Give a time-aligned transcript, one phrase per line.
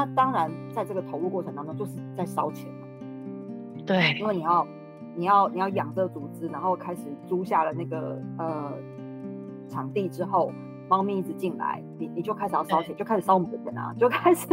[0.00, 2.86] 那当然在这个投入过程当中，就是在烧钱嘛。
[3.84, 4.66] 对，因为你要
[5.14, 8.72] 你要你要养这个组织，然后开始租下了那个呃
[9.68, 10.50] 场地之后，
[10.88, 14.46] 猫咪一直进来，你你就开始要烧钱，就开始烧我们的钱啊，就开始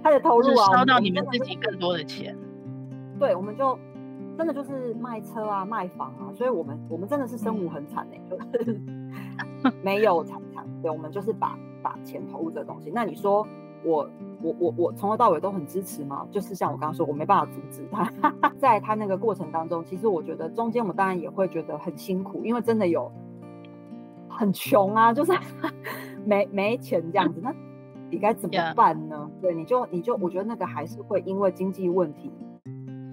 [0.00, 2.36] 开始投入啊，烧到你们自己更多的钱。
[3.18, 3.76] 对，我们就
[4.38, 8.80] 真的就是卖车啊，卖房啊，所以我们我们真的是身无很惨哎，就是
[9.82, 10.64] 没有财产。
[10.80, 12.92] 对，我们就是把把钱投入这个东西。
[12.94, 13.44] 那你说
[13.84, 14.08] 我
[14.42, 16.26] 我我我从头到尾都很支持吗？
[16.30, 18.10] 就是像我刚刚说，我没办法阻止他，
[18.58, 23.10] 在他那个过程当中，其实我觉得中间我们当然也会觉得很辛苦，因为真的有
[24.28, 25.32] 很穷啊，就是
[26.24, 27.54] 没没钱这样子，那
[28.10, 32.32] 你该怎么办呢.对，你就你就我觉得那个还是会因为经济问题。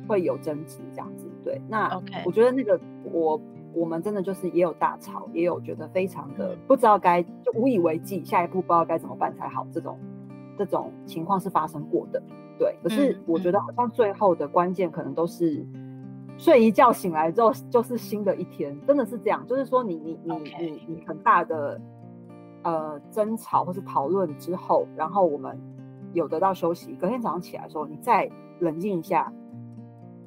[0.07, 1.89] 会有争执这样子，对，那
[2.25, 2.77] 我觉得那个
[3.13, 3.39] 我
[3.73, 9.97] 我们真的就是也有大吵，也有觉得非常的不知道该就无以为继，下一步不知道该怎么办才好，这种
[10.57, 12.21] 这种情况是发生过的，
[12.57, 12.75] 对。
[12.83, 15.65] 可是我觉得好像最后的关键可能都是
[16.37, 21.79] 睡一觉醒来之后就是新的一天，真的是这样，就是说你你你你你很大的
[22.63, 25.59] 呃争吵或是讨论之后，然后我们
[26.13, 28.29] 有得到休息，隔天早上起来的时候，你再
[28.59, 29.31] 冷静一下。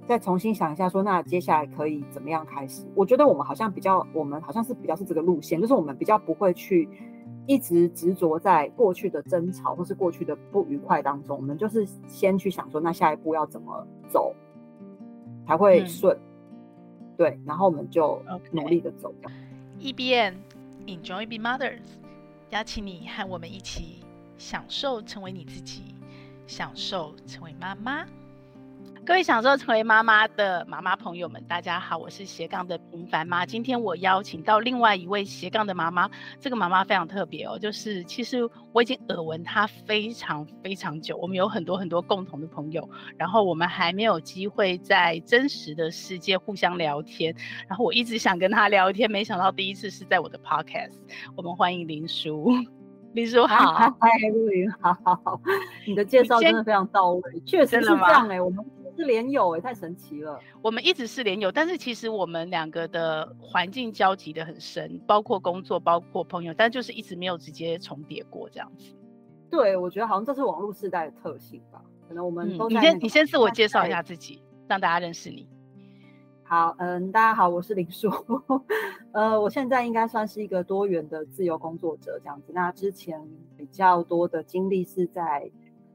[0.06, 2.86] 再重新想一下，说那接下来可以怎么样开始？
[2.95, 6.86] 我觉得我们好像比较，我们好像是比较是这个路线，就是我们比较不会去
[7.47, 14.34] 一直执着在过去的争吵或是过去的不愉快当中，我们就是先去想说，那下一步要怎么走
[15.47, 16.17] 才会顺？
[16.17, 16.20] 嗯、
[17.17, 19.12] 对，然后我们就努力的走。
[19.78, 20.36] E B N
[20.86, 21.81] Enjoy Being Mothers，
[22.51, 24.03] 邀请你和我们一起
[24.39, 25.95] 享受成为你自己，
[26.47, 28.06] 享受成为妈妈。
[29.06, 33.44] 各位享受成为妈妈的妈妈朋友们，大家好，我是斜杠的平凡妈。
[33.44, 42.88] 今天我邀请到另外一位斜杠的妈妈，这个妈妈非常特别哦，就是其实我已经耳闻她非常非常久，我们有很多很多共同的朋友，
[43.19, 47.34] 然后我们还没有机会在真实的世界互相聊天，
[47.68, 50.95] 然后我一直想跟她聊天，没想到第一次是在我的 podcast，
[51.36, 52.48] 我们欢迎林叔，
[53.12, 54.96] 林叔好， 嗨，陆云好，
[55.86, 58.64] 你的介绍真的非常到位，确实是这样哎、欸，我们。
[58.96, 60.38] 是连友哎、欸，太神奇了。
[60.62, 68.94] 我们一直是连友，但是其实我们两个的环境交集的很深，包括工作，包括朋友，但就是一直没有直接重叠过这样子。
[69.50, 71.82] 对，我觉得好像这是网络时代的特性吧。
[72.08, 75.48] 可能我们都、嗯、你先你先自我介绍一下自己，让大家认识你。
[76.44, 78.11] 好，嗯，大家好，我是林叔。
[79.12, 82.52] 呃，我现在应该算是一个多元的自由工作者这样子。
[82.52, 83.20] 那之前
[83.56, 85.50] 比较多的经历是在。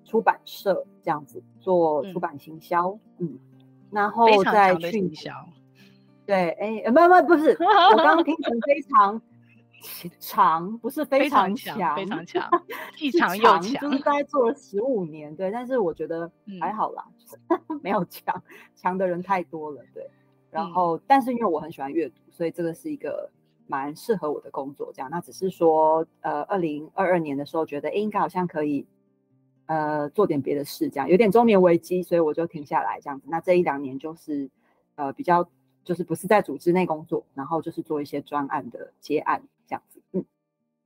[0.10, 3.40] 出版社这样子做出版行销，嗯，嗯，
[3.92, 5.32] 然后再去行销，
[6.26, 9.22] 对，哎、欸，不不不是，我刚刚听成非常
[10.20, 12.50] 长，不是非常强，非常强，
[12.98, 17.06] 既长又强，就是大概做了十五年，对，但是我觉得还好啦，
[17.68, 18.42] 嗯、 没有强，
[18.76, 20.10] 强的人太多了，对，
[20.50, 23.30] 然后、嗯、但是因为我很喜欢阅读，所以这个是一个
[23.68, 28.88] 蛮适合我的工作，这样，那只是说，呃，二零二二年的时候觉得，哎，应该好像可以。
[29.70, 33.28] 呃，做点别的事，这样有点中年危机，所以我就停下来这样子。
[33.30, 34.50] 那这一两年就是，
[34.96, 35.48] 呃，比较
[35.84, 40.02] 就是不是在组织内工作，然后就是做一些专案的接案这样子。
[40.12, 40.26] 嗯，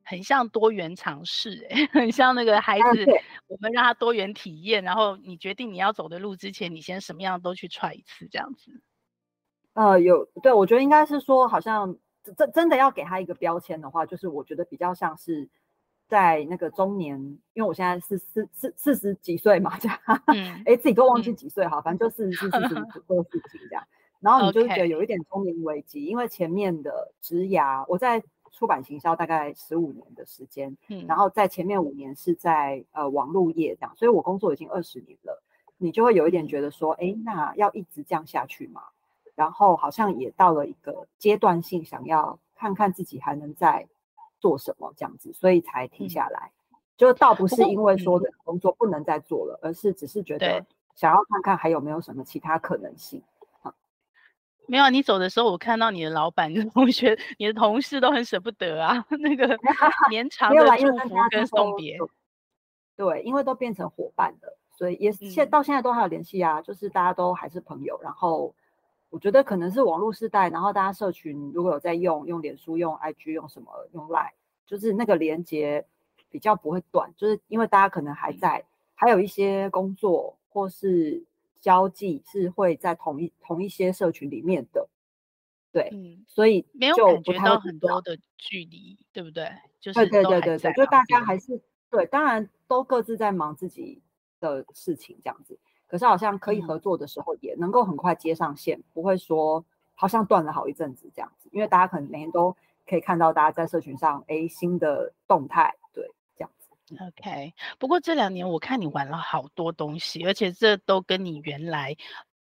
[0.03, 8.81] 很像多元尝试，哎， 很像那个孩子，啊、我们让他多元体验，然后你决定你要走的路之前，你先什么样都去 try 一次这样子。
[9.75, 11.95] 呃，有，对，我觉得应该是说，好像
[12.35, 15.47] 真真的要给他一个标签的话，就是我觉得比较像是。
[16.13, 17.17] 在那个中年，
[17.55, 23.83] 因为我现在是四四四十几岁嘛，这样，哎、嗯，自己都忘记几岁哈、嗯，反正就四十四、四十五或四十几这样。
[24.19, 35.41] 然后你就是觉得有一点中年危机，因为前面的职涯，我在出版行销大概十五年的时间，嗯，然后在前面五年是在呃网络业这样，所以我工作已经二十年了，
[35.79, 38.83] 你就会有一点觉得说，哎，那要一直这样下去嘛？
[39.33, 43.87] 然后好像也到了一个阶段性，想要看看自己还能在。
[44.43, 46.51] 做什么这样子，所以才停下来。
[46.73, 53.23] 嗯、就倒不是因为说的工作不能再做了，嗯、而是只是觉得想要看看还有没有什么其他可能性。
[54.67, 59.05] 没有，你走的时候，我看到你的老板、你的同学、你的同事都很舍不得啊。
[59.19, 59.57] 那个
[60.11, 61.97] 绵长的祝福跟送别。
[62.97, 68.53] 对，因为都变成伙伴了，所以也现到现在都还有联系啊、嗯，就是大家都还是朋友，然后。
[69.13, 74.31] 我觉得可能是网络时代，然后大家社群如果有在用，用脸书、用 IG、用什么、用 Line，
[74.65, 75.85] 就是那个连接
[76.31, 78.65] 比较不会断，就是因为大家可能还在，嗯、
[78.95, 81.23] 还有一些工作或是
[81.61, 84.89] 交际是会在同一同一些社群里面的，
[85.71, 89.47] 对，嗯、所以没有感觉到很多的距离，对不对？
[89.79, 91.61] 就是对对对对对，就大家还是
[91.91, 94.01] 对，当然都各自在忙自己
[94.39, 95.59] 的事情这样子。
[95.93, 99.63] 可是好像可以合作的时候，也能够很快接上线，嗯、不会说
[99.93, 101.47] 好像断了好一阵子这样子。
[101.51, 102.57] 因为大家可能每天都
[102.89, 106.71] 可以看到大家在社群上哎新的动态，对，这样子。
[106.99, 111.95] OK，不过这两年我看你玩了好多东西，而且这都跟你原来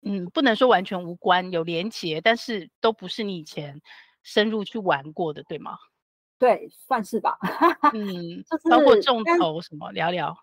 [0.02, 3.82] 嗯不能说完全无关，有连结，但是都不是你以前
[4.22, 5.76] 深入去玩过的，对吗？
[6.38, 7.36] 对，算是吧。
[7.94, 10.38] 嗯，就是包括众筹什么，聊聊。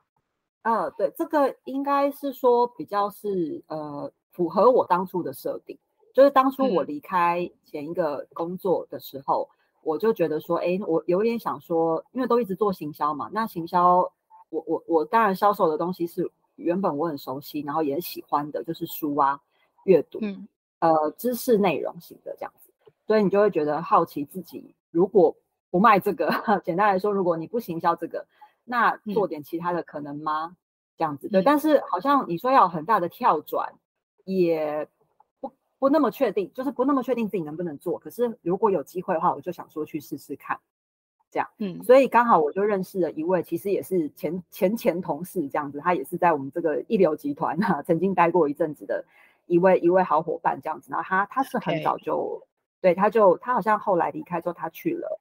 [0.67, 5.77] 呃，对，这个应该是说比较是呃符合我当初的设定，
[6.13, 13.99] 就是当初我离开前一个工作的时候，嗯、我就觉得说，哎，我有点想说，因为都一直做行销嘛，那行销，
[14.49, 19.39] 我我我当然销售的东西是原本我很熟悉，然后也很喜欢的，就是书啊，
[19.85, 20.45] 阅读，嗯、
[20.79, 22.69] 呃，知识内容型的这样子，
[23.05, 25.33] 所以你就会觉得好奇自己如果
[25.71, 26.29] 不卖这个，
[26.65, 28.25] 简单来说，如果你不行销这个。
[28.69, 30.47] 那做点其他的可能吗？
[30.47, 30.55] 嗯、
[30.97, 33.73] 这样子对，但是好像你说要很大的跳转，
[34.25, 34.87] 也
[35.39, 37.97] 不不那么确定，就是不那么确定自己能不能做。
[37.97, 40.59] 可是如果有机会的话，我就想说去试试看，
[41.31, 41.49] 这样。
[41.59, 49.05] 嗯，所以刚好我就认识了一位，其实也是前前前同事这样子，他也是在我们这个一流集团哈、啊，曾经待过一阵子的
[49.45, 50.91] 一位一位好伙伴这样子。
[50.91, 52.45] 然后他他是很早就.
[52.79, 55.19] 对，他就他好像后来离开之后，他去了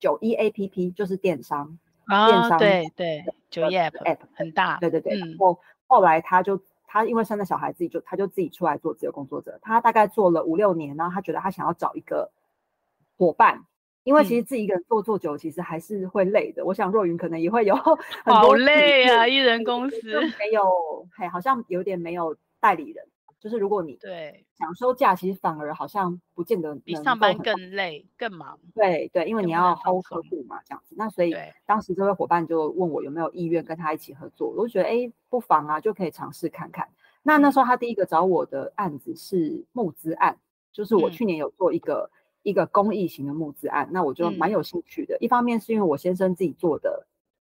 [0.00, 1.78] 九一 APP，就是电商。
[2.06, 2.18] 电
[2.48, 5.14] 商、哦、对对，就 App App 很大，对对对。
[5.14, 9.58] 嗯、然后后来他就他因为生了小孩，自己就他就自己出来做自由工作者。
[9.62, 12.30] 他大概做了五六年，然后他觉得他想要找一个
[13.16, 13.64] 伙伴，
[14.04, 16.62] 因为其实自己一个人做做久，其实还是会累的。
[16.62, 17.74] 嗯、我想若云可能也会有
[18.24, 19.98] 很多好累啊，一人公司
[20.38, 23.04] 没有，嘿，好像有点没有代理人。
[23.38, 28.58] 就是如果你对想休假，其实反而好像不见得比上班更累更忙。
[28.74, 30.94] 对对，因为你要 hold 客户嘛，这样子。
[30.98, 31.34] 那所以
[31.64, 36.88] 当时这位伙伴就问我有没有意愿跟他一起合作，我就觉得哎，不妨啊，就可以尝试看看。
[37.22, 40.38] 那那时候他第一个找我的案子是募资案，
[40.72, 42.10] 就是我去年有做一个
[42.42, 45.16] 一个公益型的募资案，那我就蛮有兴趣的。
[45.20, 47.06] 一方面是因为我先生自己做的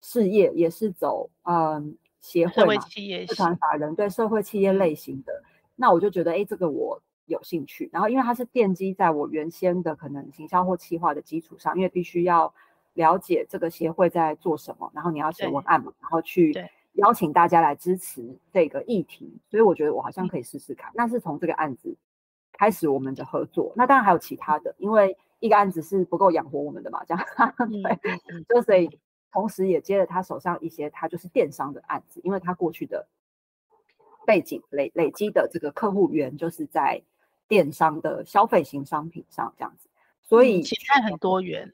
[0.01, 2.81] 事业也是走嗯协会嘛，
[3.27, 5.43] 社团法人对社会企业类型的。
[5.79, 7.87] 那我就觉得，哎，这个我有兴趣。
[7.93, 12.51] 然后，因为它是奠基在我原先的可能行销或企划的基础上，因为必须要
[12.93, 16.51] 了解这个协会在做什么，然后你要写文案嘛，然后去
[16.93, 19.39] 邀请大家来支持这个议题。
[19.51, 20.91] 所以我觉得我好像可以试试看。
[20.95, 21.95] 那是从这个案子
[22.53, 23.71] 开始我们的合作。
[23.75, 27.23] 那当然还有其他的，因为一个案子是不够养活我们的嘛，这样
[27.83, 27.99] 对。
[28.49, 28.89] 就所以
[29.31, 33.05] 同时也接了他手上一些他就是电商的案子，因为他过去的。
[34.27, 37.01] 背景累累积的这个客户源就是在
[37.47, 39.87] 电商的消费型商品上这样子，
[40.21, 41.73] 所以其实很多元。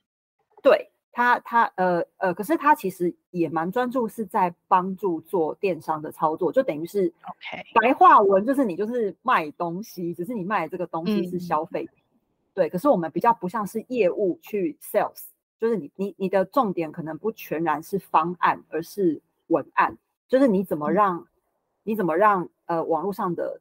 [0.61, 12.03] 对他，他呃呃，可是他其实也蛮专注，是在帮助做电商的操作，就等于是 OK 白话文就是你就是卖东西，只是你卖的这个东西是消费品。
[12.03, 12.19] 嗯、
[12.53, 15.23] 对，可是我们比较不像是业务去 sales，
[15.59, 19.97] 就是你你你的重点可能不全然是方案，而是文案，
[20.27, 21.27] 就是你怎么让。
[21.83, 23.59] 嗯你怎么让呃网络上的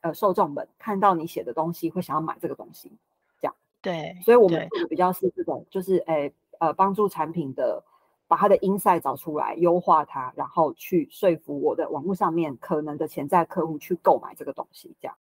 [0.00, 2.92] 呃受众们看到你写的东西会想要买这个东西？
[3.40, 7.82] 这样对，所以我们比较是这种，就是诶呃帮助产品的
[8.28, 14.94] 把它的 insight 找出来，优化它，然后去说服我的网络上面可能的潜在客户去购买这个东西。
[15.00, 15.16] 这样，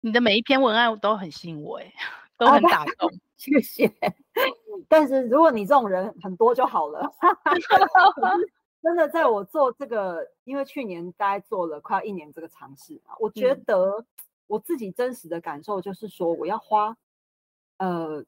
[0.00, 1.92] 你的每一篇文案都很吸引我，诶，
[2.36, 3.90] 都很打动，啊、 谢谢。
[4.88, 7.10] 但是如果你这种人很多就好了。
[8.86, 14.06] 真的，在我做这个，因为去年大概做了快要一年这个尝试嘛，我觉得
[14.46, 16.96] 我自己真实的感受就是说，我要花，
[17.78, 18.24] 呃，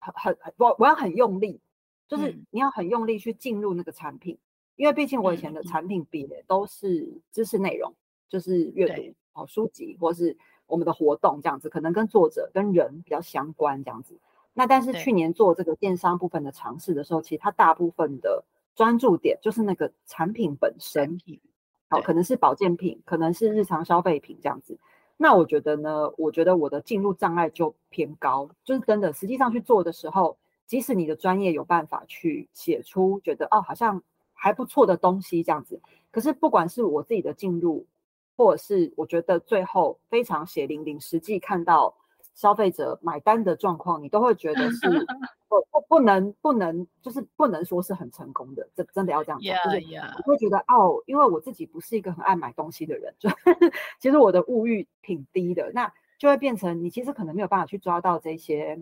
[0.00, 1.60] 很很我我要很用力，
[2.08, 4.36] 就是你要很用力去进入那个产品，
[4.74, 7.94] 因为毕竟我以前的产品比的都是知识内容，
[8.28, 10.36] 就是阅读哦书籍或是
[10.66, 14.18] 我们的活动这样子，可能跟作者跟人比较相关这样子。
[14.54, 18.42] 那但是去年做这个电商部分的尝试的时候，其实它大部分的。
[18.80, 21.20] 专注点就是那个产品本身，
[21.90, 24.78] 好，可能是保健品，可能是日常消费品这样子。
[25.18, 35.78] 那我觉得呢，我觉得我的进入障碍就偏高，就是真的，实际上去做的时候，即使你的专业有办法去写出觉得哦，好像还不错的东西这样子，
[36.10, 37.86] 可是不管是我自己的进入，
[38.34, 41.94] 或者是我觉得最后非常血淋淋，实际看到
[42.34, 44.88] 消费者买单的状况，你都会觉得是。
[45.50, 53.28] 不不不能不能就是不能说是很成功的，这真的要这样讲，yeah, 就是我会觉得哦，因为我自己不是一个很爱买东西的人，就
[53.98, 58.80] 其实我的物欲挺低的，那就会变成你其实可能没有办法去抓到这些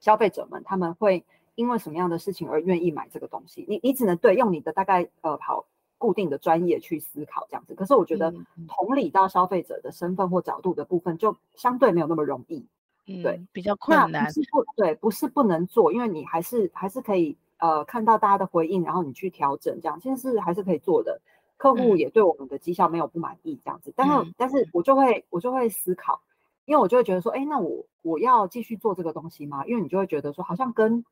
[0.00, 5.66] 消费者们，他们会因为什么样的事情而愿意买这个东西，你你只能对用你的大概呃好
[5.98, 7.74] 固定的专业去思考这样子。
[7.74, 8.32] 可是我觉得
[8.68, 12.66] 同理到消费者的身份或角度的部分，就相对没有那么容易。
[13.06, 14.26] 嗯，对，比较困难。
[14.26, 21.20] 不是不对，不是不能做，因为你还是还是可以呃看到大家的回应，然后你去调整，这样其实是还是可以做的。
[21.56, 23.90] 客户也对我们的绩效没有不满意，这样子。
[23.90, 26.20] 嗯、但是但是我就会我就会思考，
[26.66, 29.64] 因为我就会觉得说，哎，那我我要继续做这个东西吗？
[29.64, 31.02] 因为你就会觉得说，好像跟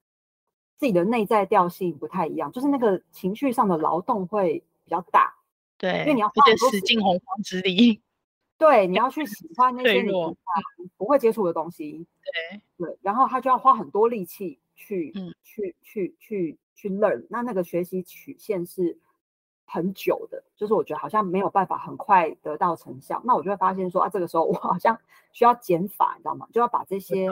[0.76, 5.34] 自己的内在调性不太一样，就是那个情绪上的劳动会比较大。
[5.78, 8.00] 对，因为你要花很多使尽洪荒之力。
[8.56, 10.12] 对，你要去喜欢那些你
[10.96, 18.96] 不会接触的东西，对对，然后他就要花很多力气去、嗯、去去去去 learn，那那个学习曲线是
[19.66, 24.96] 很久的，就是我觉得好像没有办法很快得到成效，那我就会发现说啊，这个时候我好像
[25.32, 26.46] 需要减法，你知道吗？
[26.52, 27.28] 就要把这些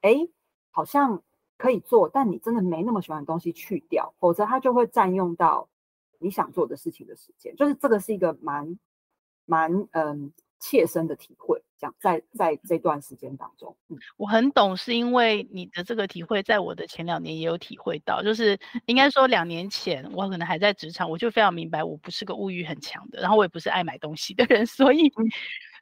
[0.00, 0.26] 哎
[0.70, 1.22] 好像
[1.58, 5.68] 可以做，但你真的没那么喜欢的东西去掉，否则它就会占用到
[6.20, 8.78] 你想做的事情的时间，就是这个是一个蛮
[9.44, 10.32] 蛮嗯。
[10.58, 25.12] 切身的体会，讲在在这段时间当中，嗯，我很懂，是因为你的这个体会，在我的前两年也有体会到，就是应该说两年前我可能还在职场，我就非常明白，我不是个物欲很强的，然后我也不是爱买东西的人，所以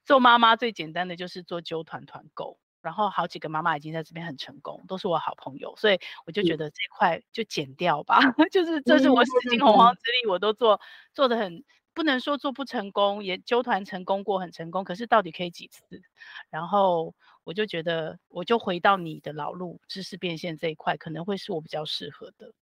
[0.05, 8.21] 做妈妈最简单的就是做揪团团购，然后好几个妈妈已经在这边很成功，都是我好朋友，所以我就觉得这块就减掉吧，
[8.53, 10.81] 就是这是我使尽洪荒之力，我都做
[11.14, 11.64] 做得很。
[11.97, 14.83] 不能说做不成功，也纠团成功过，很成功。
[14.83, 16.03] 可是到底可以几次？
[16.50, 17.14] 然后
[17.45, 22.53] 我就觉得，我就回到你的老路，知识变现这一块，可能会是我比较适合的。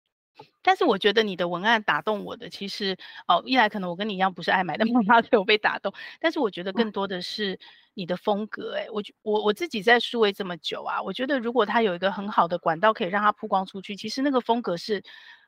[0.63, 2.97] 但是我觉得你的文案打动我的，其实
[3.27, 5.93] 哦，一来可能我跟你一样不是爱买的妈妈，所以我被打动。
[6.21, 7.59] 但是我觉得更多的是
[7.95, 8.77] 你的风格。
[8.77, 15.03] 哎，我我我自己在数位这么久啊，我觉得如果他有一个很好的管道可以让它曝光出去，其实那个风格是。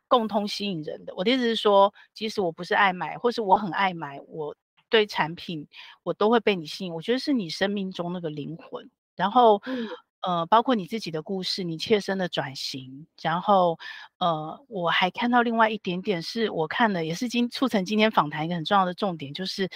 [0.06, 4.54] 共通吸引人的，我的意思是说，即使我不是爱买，或是我很爱买，我
[4.90, 5.66] 对产品
[6.02, 6.92] 我都会被你吸引。
[6.92, 8.88] 我觉得是你生命中那个灵魂。
[9.16, 9.88] 然后，嗯、
[10.26, 13.06] 呃，包括你自己的故事，你切身的转型。
[13.20, 13.78] 然后，
[14.18, 19.68] 呃，我还看到另外一点点，是我看了，也是今促成今天访谈一个很重要的重点，就是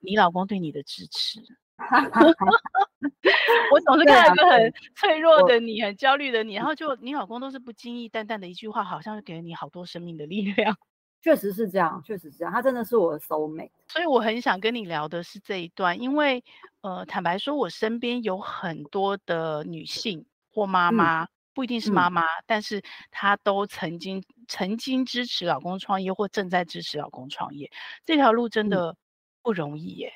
[0.00, 1.40] 你老公对你的支持。
[3.72, 10.76] 我总是看到一个很脆弱的你，很焦虑的你，然后就你老公都是不经意淡淡的一句话，好像就给了你好多生命的力量。
[11.20, 13.70] 确实是这样，确实是这样，他真的是我的 soul mate。
[13.88, 16.42] 所以我很想跟你聊的是这一段，因为
[16.82, 27.70] 呃，坦白说，我身边有很多的女性或妈妈，嗯、不一定是妈妈，嗯、但是她都曾经曾经支持老公创业，或正在支持老公创业，
[28.04, 28.96] 这条路真的
[29.42, 30.12] 不容易耶。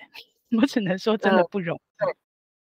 [0.50, 2.04] 嗯 我只能说，真的不容易。
[2.04, 2.14] 呃、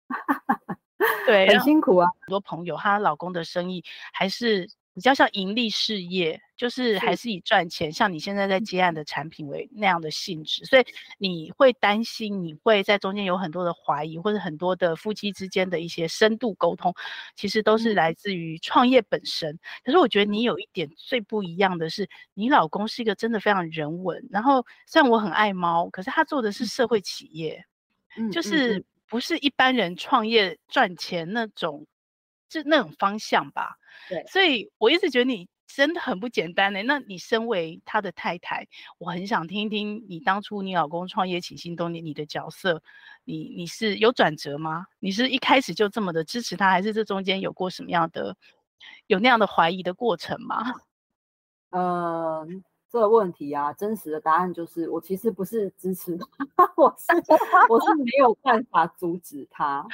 [1.26, 2.08] 对，很辛苦啊。
[2.20, 3.82] 很多朋友，她老公的生意
[4.12, 7.30] 还是比较像盈利事业，就是还是。
[7.30, 10.84] 以赚钱，像你现在在接案的产品为那样的性质，所以
[11.18, 16.92] 你会担心，你会在中间有很多的怀疑，或者很多的夫妻之间的一些深度沟通，
[17.36, 19.56] 其实都是来自于创业本身。
[19.84, 27.64] 可是我觉得你有一点最不一样的是，你老公是一个真的非常人文，然后虽然我很爱猫，可是他做的是社会企业。
[28.32, 31.86] 就是不是一般人创业赚钱那种，
[32.50, 33.76] 就那种方向吧。
[34.08, 36.82] 对，所以我一直觉得你真的很不简单呢。
[36.82, 38.66] 那你身为他的太太，
[38.98, 42.82] 我很想听听你当初你老公创业起心动念，你的角色，
[43.24, 44.86] 你你是有转折吗？
[44.98, 48.36] 你是一开始就这么的支持他，还是这中间有过什么样的
[49.06, 50.64] 有那样的怀疑的过程吗？
[51.70, 52.64] 嗯。
[52.92, 56.26] 这个问题啊，真实的答案就是，我其实不是支持他，
[56.76, 57.06] 我是
[57.68, 59.86] 我是没有办法阻止他，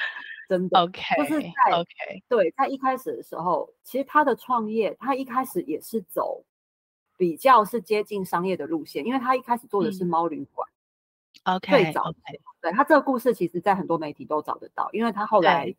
[0.47, 0.79] 真的。
[0.79, 6.43] OK，就是在 OK，对，在一开始的时候，其实他的创业，他一开始也是走
[7.17, 10.67] 比较是接近商业的路线，因为他一开始做的是猫旅馆。
[11.43, 12.39] 嗯、OK，最早，okay.
[12.61, 15.73] 对，他这个故事，其实在很多媒体都找得到，因为他后来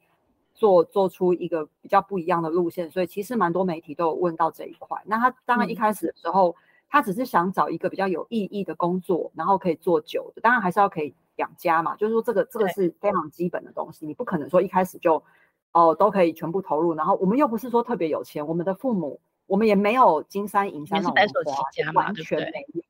[0.54, 5.00] 做做出一个比较不一样的路线，所以其实蛮多媒体都有问到这一块。
[5.04, 6.50] 那他当然一开始的时候。
[6.50, 11.97] 嗯他只是想找一个比较有意义的工作，然后可以做久的，当然还是要可以养家嘛。
[11.97, 15.25] 就是说，这个这个是非常基本的东西，你不可能说一开始就
[15.73, 16.95] 哦都可以全部投入。
[16.95, 22.83] 然后我们又不是说特别有钱，我们的父母我们也没有金山银山那种白手起家嘛，完全没有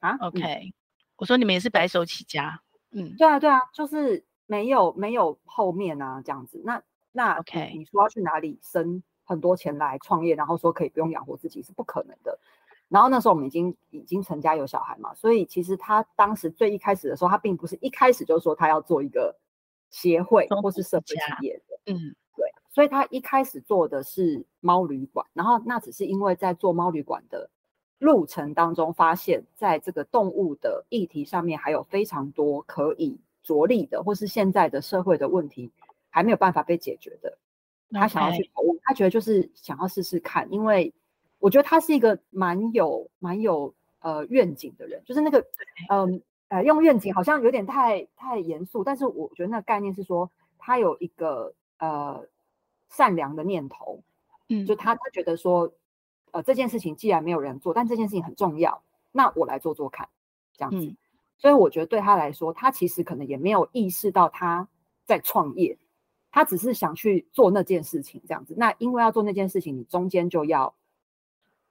[0.00, 0.16] 啊。
[0.20, 0.72] OK，、嗯、
[1.16, 6.60] 我说你们也是白手起家，嗯，对啊对啊，就是没有没有后面啊这样子。
[6.64, 6.82] 那
[7.12, 12.38] 那 OK，你说要去哪里生很多钱来创业，然后说可以不用养活自己是不可能的。
[12.92, 19.34] 然后那时候我们已经已经成家有小孩嘛，所以其实他当时最一开始的时候，他并不是一开始就说他要做一个
[19.88, 27.48] 协会或是社会企业的，嗯，对，所以他一开始做的是猫旅馆，然后那只是因为在做猫旅馆的
[27.98, 35.72] 路程当中发现，在这个动物的议题上面，还有非常多可以着力的，或是现在的社会的问题
[36.10, 37.38] 还没有办法被解决的。
[37.90, 40.92] 他想要去投入，他觉得就是想要试试看，因为
[41.42, 45.40] 我觉得他是一个蛮有蛮有呃愿景的人，就是那个
[45.88, 52.24] 嗯呃，呃用愿景好像有点太太严肃，但是我觉得那个概念是说他有一个呃
[52.88, 54.00] 善良的念头，
[54.50, 55.72] 嗯，就他他觉得说
[56.30, 58.80] 呃这件事情既然没有人做，但这件事情很重要，
[59.10, 60.08] 那我来做做看，
[60.56, 60.96] 这样子，嗯，
[61.38, 64.68] 所以我觉得对他来说，他其实可能也没有意识到他
[65.04, 65.76] 在创业。
[66.34, 68.54] 他只是想去做那件事情，这样子。
[68.56, 70.74] 那因为要做那件事情，你中间就要，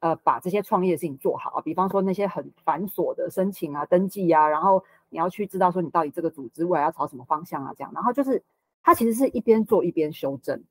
[0.01, 1.62] 呃，把这些创业的事情做好啊。
[1.62, 7.91] 比方说那些很繁琐的申请啊、登记啊，然后你要去知道说你到底这个组织未来要朝什么方向啊，这样。
[7.96, 8.43] 然后就是
[8.84, 10.62] 他其实是一边做一边修正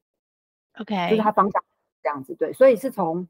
[0.79, 1.65] ，OK，就是他方向
[2.03, 2.35] 这样子。
[2.35, 3.27] 对，所以是从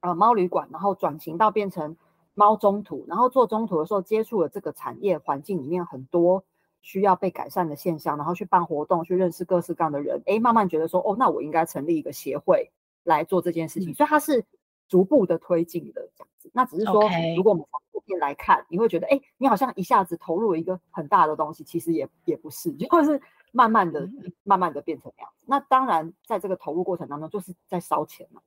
[0.00, 1.96] 呃猫旅馆，然后转型到变成
[2.34, 6.44] 猫中途，然后做中途的时候接触了这个产业环境里面很多。
[6.86, 12.70] 需要被改善的现象，然后去办活动，去认识各式各样的人，哎，慢慢觉得说，哦，那我应该成立一个协会
[13.04, 13.90] 来做这件事情。
[13.90, 14.44] 嗯、所以它是
[14.88, 16.50] 逐步的推进的这样子。
[16.52, 23.20] 那只是说.如果我们从后面来看，你会觉得，哎，你好像一下子投入了一个很大的东西，其实也也不是， 就是
[23.52, 25.44] 慢慢的、嗯、慢慢的变成那样子。
[25.48, 28.40] 那当然，在这个投入过程当中，就是在烧钱嘛。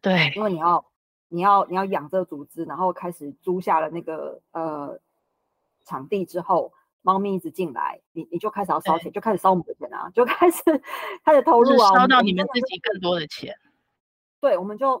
[0.00, 0.84] 对，因为你要
[1.28, 4.98] 你要你要养这个组织，然后开始租下了那个呃
[5.84, 6.72] 场地之后。
[7.02, 10.60] 猫咪一直进来，你你就开始要烧钱，就开始烧我们的钱啊，就开始
[11.24, 13.56] 开始投入啊，烧到你们自己更多的钱。
[14.40, 15.00] 对，我们就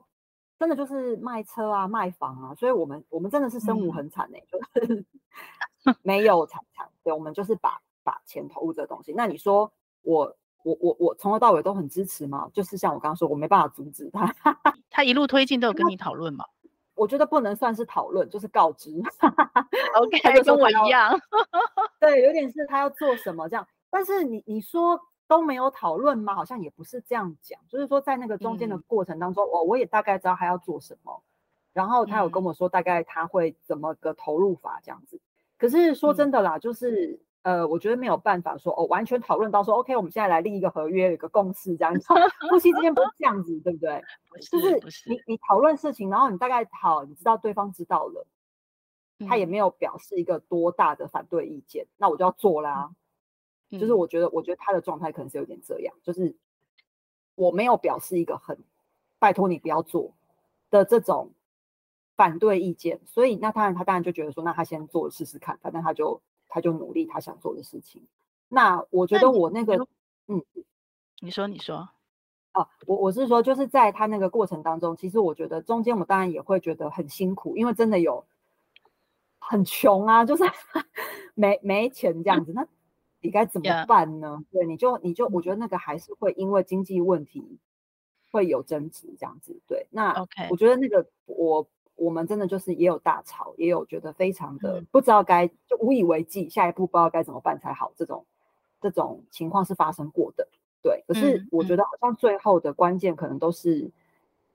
[0.58, 5.04] 真的就是卖车啊，卖房啊，所以我们我们真的是身无很惨呢，就是
[6.02, 6.88] 没有财产。
[7.02, 9.12] 对，我们就是把把钱投入这个东西。
[9.12, 9.70] 那你说
[10.02, 12.48] 我我我我从头到尾都很支持吗？
[12.52, 14.34] 就是像我刚刚说，我没办法阻止他。
[14.90, 16.44] 他一路推进都有跟你讨论吗？
[16.94, 18.90] 我觉得不能算是讨论，就是告知。
[19.96, 21.14] OK， 跟我一样。
[22.00, 23.66] 对，有点是他要做什么这样。
[23.90, 26.34] 但是你你说都没有讨论吗？
[26.34, 27.60] 好像也不是这样讲。
[27.68, 31.22] 就是说在那个中间的过程当中，我、嗯、我也大概知道他要做什么。
[31.72, 35.20] 然后他有跟我说大概他会怎么个投入法这样子。
[35.58, 37.20] 可是说真的啦，嗯、就是。
[37.42, 42.04] 呃，我觉得没有办法说哦，完全讨论到说，OK，我们现在来立一个合约，有一个共识这样子。
[42.50, 44.02] 夫妻之间不是这样子，对不对？
[44.28, 48.26] 不是，就是你你讨论事情，然后你大概好，你知道对方知道了，
[49.20, 52.88] 嗯、他也没有表示一个多大的反对意见，那我就要做啦。
[52.90, 52.96] 嗯、
[53.70, 56.34] 就是我觉得，我觉得他的状态可能是有点这样，就是
[57.34, 58.58] 我没有表示一个很
[59.18, 60.14] 拜托你不要做
[60.70, 61.30] 的这种
[62.16, 66.20] 反对意见，所以那当然他当然就觉得说，那他先做试试看，反正他就。
[66.48, 68.06] 他就努力他想做的事情。
[68.48, 69.86] 那我觉得我那个，那
[70.28, 70.42] 嗯，
[71.20, 71.88] 你说你说，
[72.52, 78.24] 啊，我我是说，就是在他那个过程当中，其实我觉得中间我当然也会觉得很辛苦，因为真的有
[79.40, 80.44] 很穷啊，就是
[81.34, 82.66] 没没钱这样子，那
[83.26, 87.58] 你该怎么办呢.对，你就你就我觉得那个还是会因为经济问题
[88.30, 89.60] 会有争执这样子。
[89.66, 91.66] 对，那 OK，我觉得那个我。
[91.98, 97.90] 我们真的就是也有大吵，也有觉得非常的不知道该就无以为继，下一步不知道该怎么办才好。
[97.96, 98.26] 这种
[98.82, 100.46] 这种情况是发生过的，
[100.82, 101.02] 对。
[101.08, 103.90] 可是我觉得好像最后的关键可能都是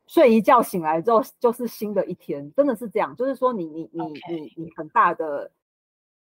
[0.06, 3.16] 睡一觉醒来之后就是新的一天，真的是这样。
[3.16, 5.50] 就是说你你你你你很大的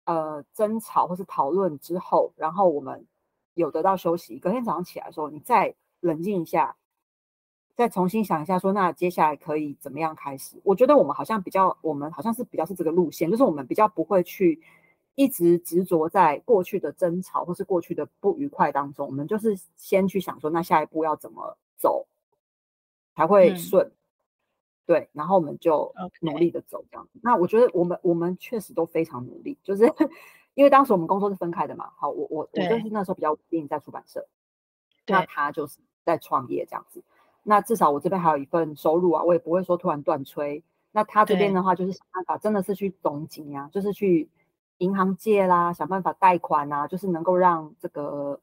[0.04, 3.06] 呃争吵或是讨论之后，然后我们
[3.54, 6.76] 有得到休息，隔天早上起来的时候，你再冷静一下。
[7.76, 10.56] 再重新想一下，说那接下来可以怎么样开始？
[10.62, 14.62] 我觉得我们好像比较，我们好像是比较是这个路线，就是我们比较不会去
[15.16, 22.06] 一直执着在过去的争吵或是过去的不愉快当中，我们就是先去想说，那下一步要怎么走
[23.16, 23.84] 才会顺？
[23.84, 23.92] 嗯、
[24.86, 27.18] 对，然后我们就努力的走这样子。
[27.22, 29.84] 那我觉得我们我们确实都非常努力，就是
[30.54, 31.90] 因为当时我们工作是分开的嘛。
[31.96, 34.26] 好，我我我就是那时候比较稳定在出版社，
[35.06, 37.02] 那他就是在创业这样子。
[37.42, 40.62] 那至少我这边还有一份收入啊，我也不会说突然断炊。
[40.92, 44.28] 那他这边的话，就是想办法，真的是去总经啊，就是去
[44.78, 48.40] 银行借啦，想办法贷款啊，就是能够让这个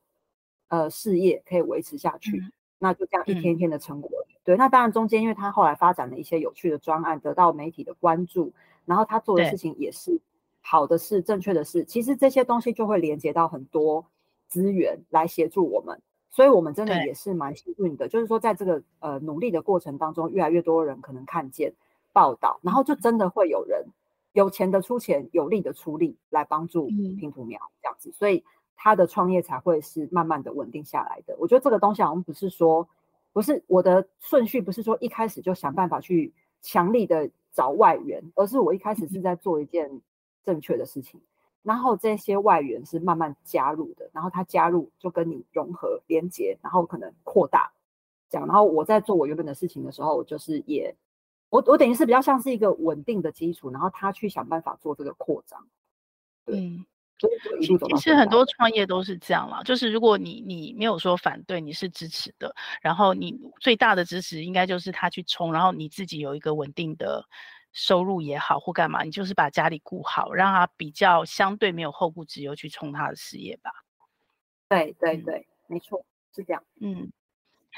[0.68, 2.38] 呃事业可以维持下去。
[2.38, 2.52] 嗯、
[2.82, 4.10] 那就这样一天一天的成果。
[4.28, 8.52] 嗯、对，那当然中间因为他后来发展了一些有趣的专案，得到媒体的关注，
[8.86, 10.20] 然后他做的事情也是
[10.62, 11.86] 好的事、正确的事。
[11.86, 14.08] 其实这些东西就会连接到很多
[14.48, 16.02] 资源来协助我们。
[16.34, 21.74] 所以，我们真的也是蛮幸运的，就是说，在这个呃努力的过程当中，越来越多人可能看见
[22.14, 23.86] 报道，然后就真的会有人
[24.32, 28.46] 有钱的出钱，有力的出力来帮助拼图苗这样子，嗯、所以
[28.84, 31.36] 他的创业才会是慢慢的稳定下来的。
[31.38, 32.90] 我觉得这个东西好像不是说，
[33.32, 40.02] 不是我的顺序，不是说一开始就想办法去强力的找外援，而是我一开始是在做一件
[40.44, 41.22] 正确的事情，
[41.62, 47.72] 然后这些外援是慢慢加入的，然后他加入就跟你融合连接，然后可能扩大
[48.32, 50.96] 这样，然后我在做我原本的事情的时候，就是也
[51.52, 55.68] 我我等于是比较像是一个稳定的基础，然后他去想办法做这个扩张，
[56.46, 56.58] 对。
[56.58, 56.84] 嗯
[57.62, 67.24] 其实很多创业都是这样啦，就是如果你你没有说反对，你是支持的，然后你最大的支持应该就是他去冲，然后你自己有一个稳定的
[67.74, 73.72] 收入也好或干嘛，你就是把家里顾好，让他比较相对没有后顾之忧去冲他的事业吧。
[74.68, 76.06] 对对对，没错，
[76.36, 76.64] 是这样。
[76.80, 77.12] 嗯，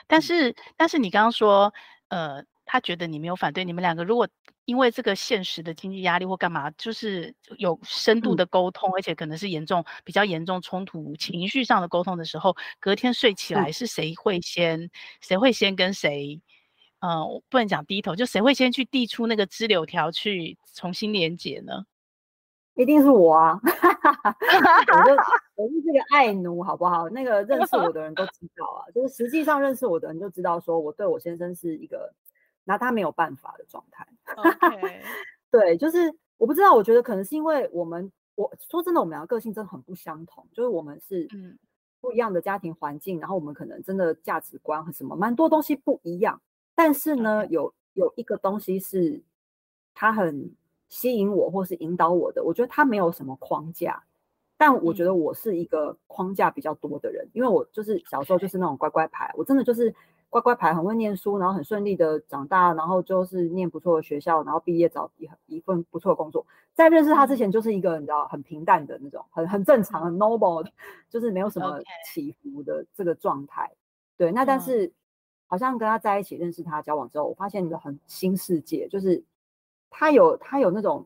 [0.08, 1.74] 但是但是你刚刚说，
[2.08, 2.44] 呃。
[2.66, 4.26] 他觉得你没有反对，你们两个如果
[4.66, 14.80] 因为这个现实的经济压力或干嘛，就是有深度的沟通，嗯、而且可能是严重、比较严重冲突、情绪上的沟通的时候，隔天睡起来是谁会先？
[14.82, 16.42] 嗯、谁会先跟谁？
[17.00, 21.86] 嗯、呃，不能讲低头，就谁会先去递出那个支柳条去重新连接呢？
[22.76, 23.60] 一定是我啊！
[23.62, 25.16] 我就
[25.56, 27.10] 我是这个爱奴，好不好？
[27.10, 32.14] 那个认识我的人都知道啊，就是实际上认识我的人就知道，说我对我先生是一个。
[32.66, 34.08] 拿他没有办法的状态。
[35.52, 41.28] 对，就是我不知道，我觉得可能是因为我们，我说真的，我们两个个性真的很不相同，就是我们是
[42.02, 46.42] 不一样的家庭环境，然后我们可能真的价值观和什么蛮多东西不一样。
[46.74, 49.22] 但是呢.有有一个东西是
[49.94, 50.52] 他很
[50.90, 52.44] 吸引我，或是引导我的。
[52.44, 54.04] 我觉得他没有什么框架，
[54.58, 59.94] 但我觉得我是一个框架比较多的人，因为我就是小时候就是那种乖乖牌，我真的就是。
[60.34, 66.44] 乖乖牌，很会念书，然后很顺利的长大，然后就是念不错的学校，然后毕业找一一份不错的工作。
[66.74, 70.68] 在认识他之前，就是一个你知道很平淡的那种，很很正常，很 normal，
[71.08, 71.80] 就是没有什么
[72.12, 73.72] 起伏的这个状态。
[74.18, 74.92] 对，那但是
[75.46, 79.24] 好像跟他在一起认识他交往之后，我发现一个很新世界，就是
[79.92, 81.06] 他有他有那种，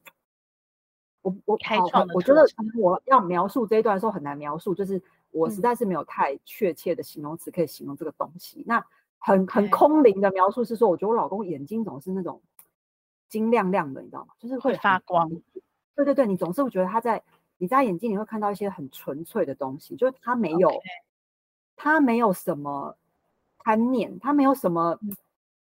[1.21, 2.45] 我我开创，我觉得
[2.79, 8.63] 我要描述这一段的时候很难描述，就是我实在是没有太确切的形容词可以形容这个东西。
[8.65, 8.81] 那
[9.19, 12.41] 很很空灵的描述是说，我觉得我老公眼睛总是那种
[13.27, 14.33] 晶亮亮的，你知道吗？
[14.39, 15.29] 就是会，会发光。
[15.95, 17.23] 对对对，你总是会觉得他在
[17.57, 20.81] 你在他眼睛里会看到一些很纯粹的东西，就是他没有，Okay.
[21.75, 22.95] 他没有什么
[23.59, 24.99] 贪念，他没有什么，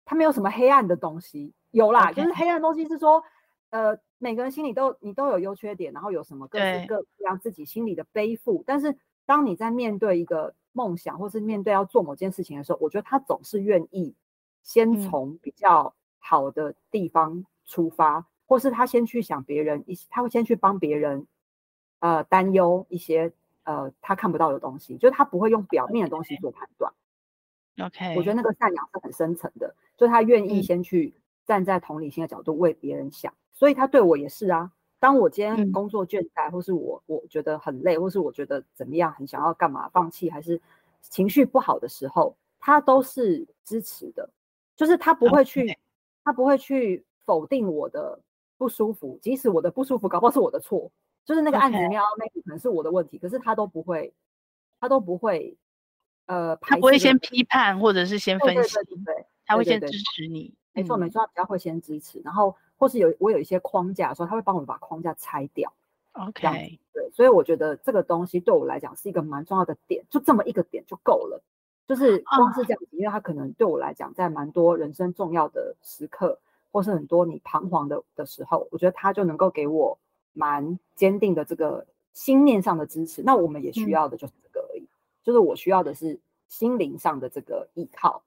[0.05, 1.51] 他没有什么黑暗的东西。
[1.71, 2.13] 有啦，Okay.
[2.13, 3.23] 就是黑暗的东西是说，
[3.71, 8.63] 呃，每个人心里都你都有优缺点，然后有什么各式各样自己心里的背负。
[8.67, 14.15] 但是当你在面对一个梦想，或是面对要做某件事情的时候，我觉得他总是愿意
[14.63, 21.27] 先从比较好的地方出发，嗯、或是他先去想别人一些，他会先去帮别人
[21.99, 23.31] 呃担忧一些
[23.63, 26.93] 呃他看不到的东西，就是他不会用表面的东西做判断。
[27.79, 31.13] OK，我觉得那个善良是很深层的，就是他愿意先去
[31.45, 34.71] 站在同理心的角度为别人想，嗯、所以他对我也是啊。
[35.01, 40.61] 当我今天工作倦怠，嗯、或是我我觉得很累，或是我觉得怎么样，很想要干嘛，放弃，还是
[41.01, 44.29] 情绪不好的时候，他都是支持的，
[44.77, 45.75] 就是他不会去
[46.23, 48.19] 他不会去否定我的
[48.59, 50.91] 不舒服，即使我的不舒服搞不好是我的错，
[51.25, 54.13] 就是那个案子里面 maybe 可能是我的问题，可是他都不会，
[54.79, 55.57] 他都不会，
[56.27, 62.55] 呃，他不会先批判或者是先分析，对对对对对，他会先支持你，没错没错，他比较会先支持，然后。
[62.81, 65.71] 或是有我有一些框架的时候，他会帮我把框架拆掉。
[66.13, 71.39] OK，对，所以我觉得这个东西对我来讲是一个蛮重要的点，就这么一个点就够了。
[71.87, 76.39] 就是光是这样子，因为他可能对我来讲，在蛮多人生重要的时刻，
[76.71, 79.95] 或是很多你彷徨的的时候，我觉得他就能够给我
[80.33, 83.21] 蛮坚定的这个心念上的支持。
[83.21, 84.87] 那我们也需要的就是这个而已，嗯、
[85.23, 88.23] 就是我需要的是心灵上的这个依靠，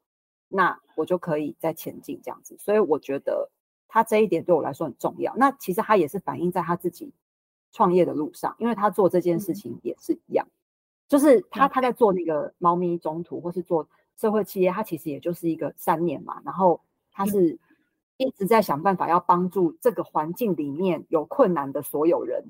[0.46, 2.56] 那我就可以再前进这样子。
[2.56, 3.50] 所以我觉得。
[3.94, 5.32] 他这一点对我来说很重要。
[5.36, 7.12] 那其实他也是反映在他自己
[7.70, 10.50] 创业的路上，因为他做这件事情也是一样，嗯、
[11.06, 16.42] 就是他他在做那个猫咪中途或是做社会企业，他其实也就是一个三年嘛。
[16.44, 16.80] 然后
[17.12, 17.56] 他是
[18.16, 22.44] 一直在想办法要帮助这个环境里面有困难的所有人，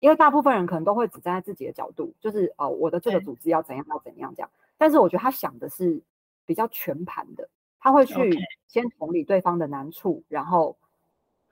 [0.00, 4.50] 因为大部分人可能都会只站在自己的角度，就是哦，我的这个组织要怎样要怎样这样。
[4.76, 6.02] 但是我觉得他想的是
[6.44, 10.76] 比较全盘的，他会去先同理对方的难处，然后。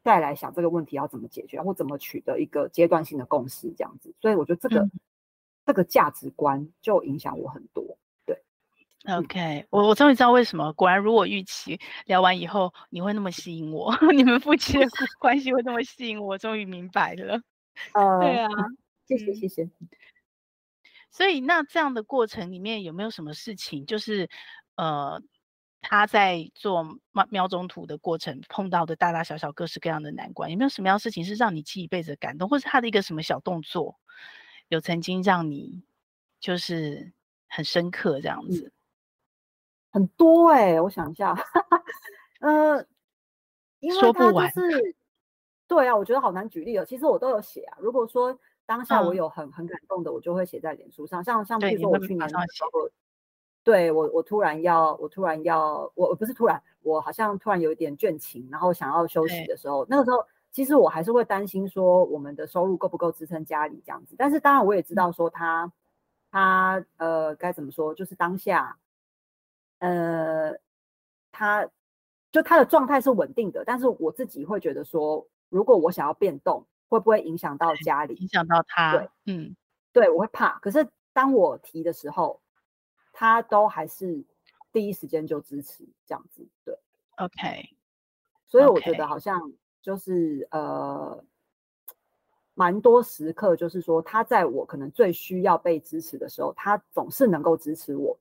[0.07, 4.15] 再来想这个问题要怎么解决，或怎么取得一个阶段性的共识，这样子。
[4.21, 4.91] 所以我觉得这个、嗯、
[5.67, 7.99] 这个价值观就影响我很多。
[8.25, 8.41] 对
[9.09, 14.87] ，OK，我我终于知道为什么，果然如我预期，聊完以后你会那么吸引我， 你们夫妻的
[15.19, 17.41] 关系会那么吸引我，终于明白了。
[17.95, 18.49] 呃，对啊，
[19.09, 19.69] 谢谢谢谢。
[21.11, 24.31] 所以那这样的过程里面有没有什么事情，就是
[24.77, 25.21] 呃？
[25.89, 33.97] 他在做喵喵中途的过程碰到的大大小小各式各样的难关，有没有什么样的事情是让你记一辈子的感动，或是他的一个什么小动作，
[34.67, 35.85] 有曾经让你
[36.41, 37.13] 就是
[37.47, 38.67] 很深刻这样子？
[38.67, 38.73] 嗯、
[39.93, 41.37] 很多哎、欸，我想一下，
[42.41, 42.85] 呃，
[43.79, 44.51] 因为他、就是、说不完。
[45.69, 46.85] 对啊，我觉得好难举例哦。
[46.85, 47.79] 其实我都有写啊。
[47.81, 51.23] 如果说当下我有很、嗯、很感动的，我就会写在脸书上。
[51.23, 52.91] 像像比如说我去年的时候。
[53.67, 64.15] 对我，我突然要，我突然要，我不是突然，我好像突然有一点倦勤，然后想要休息的时候，那个时候其实我还是会担心说我们的收入够不够支撑家里这样子。
[64.17, 65.73] 但是当然我也知道说他，
[66.31, 68.79] 他呃该怎么说，就是当下，
[69.81, 70.53] 呃，
[71.33, 71.69] 他
[72.31, 78.93] 就他的状态是稳定的，但是我自己会觉得说，如果我想要变动，会不会影响到家里，影响到他？
[78.97, 79.57] 对，嗯，
[79.93, 80.57] 对，我会怕。
[80.61, 82.41] 可是当我提的时候。
[83.19, 84.23] 他都还是
[84.73, 86.79] 第一时间就支持这样子，对
[87.17, 87.71] ，OK，
[88.47, 91.25] 所以我觉得好像就是、呃，
[92.53, 98.19] 蛮多时刻就是说他在我可能最需要被支持的时候，他总是能够支持我，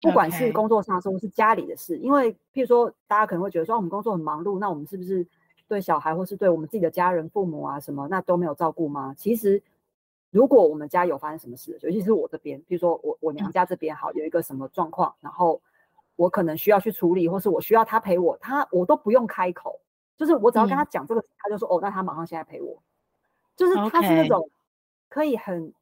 [0.00, 5.24] 不管是工作上的事或是家里的事.因为譬如说大家可能会觉得说我们工作很忙碌，那我们是不是
[5.68, 9.14] 对小孩或是对我们自己的家人、父母啊什么那都没有照顾吗？
[9.16, 9.62] 其实。
[10.30, 15.60] 如果我们家有发生什么事，尤其是我这边，比如说我我娘家这边好有一个什么状况，然后
[16.16, 19.80] 我可能需要去处理，或是我需要他陪我，他我都不用开口，
[20.16, 22.82] 就是我只要跟他讲这个，嗯、他就说哦，那他马上现在陪我，
[23.56, 24.50] 就是他是那种
[25.08, 25.72] 可以很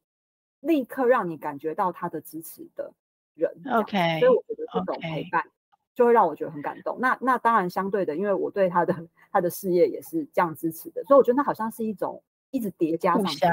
[0.61, 2.93] 立刻让你感觉到他的支持的
[3.35, 5.43] 人，OK，所以我觉得这种陪伴
[5.93, 6.97] 就会让我觉得很感动。
[7.01, 8.95] 那那当然相对的，因为我对他的
[9.29, 13.45] 他的事业也是这样支持的，所以我觉得那好像是一种一直叠加上去。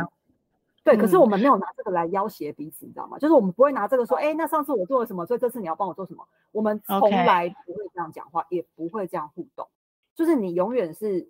[0.85, 3.19] 对，可是我们没有拿这个来要挟彼此，嗯，你知道吗？
[3.19, 6.29] 就是我们不会拿这个说，哎，那上次我做了什么，所以这次你要帮我做什么？
[6.53, 9.67] 我们从来不会这样讲话.也不会这样互动。
[10.15, 11.27] 就是你永远是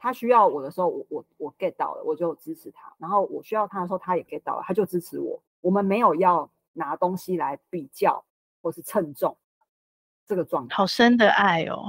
[0.00, 5.40] 他需要我的时候，我我我 get 到了，我就支持他；然后我需要他的时候，他也 get 到了，他就支持我。
[5.60, 8.24] 我们没有要拿东西来比较
[8.60, 9.36] 或是称重
[10.26, 10.74] 这个状态。
[10.74, 11.84] 好深的爱哦。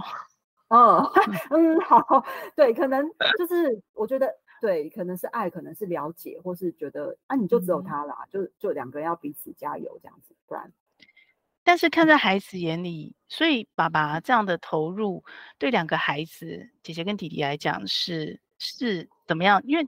[0.67, 1.04] 嗯
[1.50, 2.24] 嗯，好，
[2.56, 4.32] 对，可能就是我觉得。
[4.62, 10.72] 对，可能是爱，可能是了解，或是觉得啊，你就只有他啦，嗯、就就两个人要彼此加油这样子，不然。
[11.63, 15.24] 但是看在孩子眼里，所以爸爸这样的投入，
[15.58, 19.62] 对两个孩子，姐姐跟弟弟来讲是是怎么样？
[19.65, 19.88] 因为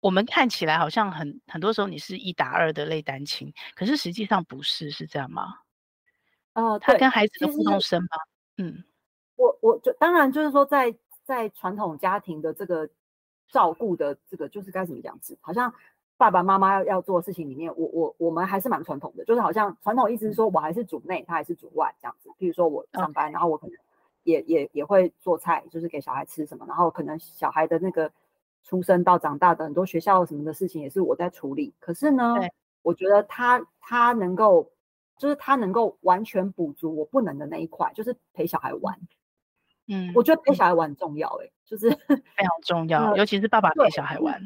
[0.00, 5.58] 我们看起来好像很很多时候你是一打二的类单亲，可是实际上不是，是这样吗？
[6.54, 8.08] 呃，他跟孩子的互动深吗？
[8.56, 8.82] 嗯，
[9.36, 12.88] 我我就当然就是说在，在在传统家庭的这个。
[13.52, 15.72] 照顾的这个就是该怎么讲子，好像
[16.16, 22.30] 爸爸妈妈要要做的事情里面，我我我们还是蛮传统的，就是好像传统意思是说我还是主内，他还是主外这样子。
[22.38, 23.76] 譬如说我上班，然后我可能
[24.22, 28.10] 也也也会做菜，就是给小孩吃什么，然后可能小孩的那个
[28.64, 31.74] 出生到长大的很多学校什么的事情也是我在处理。
[31.78, 32.34] 可是呢，
[32.82, 34.70] 我觉得他他能够，
[35.18, 38.98] 就是他能够完全补足我不能的那一块，就是陪小孩玩。
[39.92, 44.40] 嗯，我觉得陪小孩玩很重要，欸，哎，就是非常重要，尤其是爸爸陪小孩玩。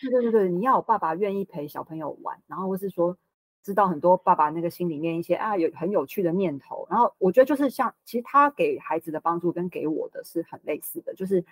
[0.00, 3.16] 对对对对，你要有爸爸愿意陪小朋友玩，然后或是说
[3.62, 11.44] 知道很多爸爸那个心里面一些啊有很有趣的念头，然后我觉得就是像其实他给孩子的帮助跟给我的是很类似的，就是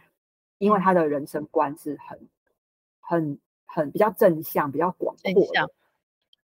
[0.59, 2.28] 因为他的人生观是很
[3.00, 5.68] 很很比较正向、比较广阔的，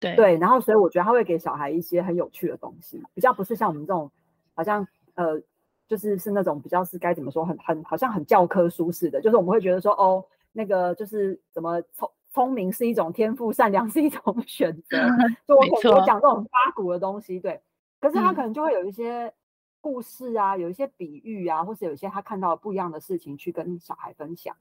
[0.00, 4.10] 对对，然后所以我觉得他会给小孩一些很有趣的东西，比较不是像我们这种
[4.54, 5.40] 好像呃。
[5.88, 10.22] 就是是那种比较是该怎么说，很很好像很教科书似的，就是我们会觉得说，哦，
[10.52, 14.98] 那个就是怎么聪聪明是一种天赋，善良是一种 选择，
[15.48, 17.58] 就我可能讲这种八股的东西，对。
[18.00, 19.32] 可是他可能就会有一些
[19.80, 24.54] 故事啊，有一些比喻啊，或是有一些他看到不一样的事情去跟小孩分享。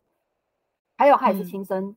[0.98, 1.96] 还有他也是亲身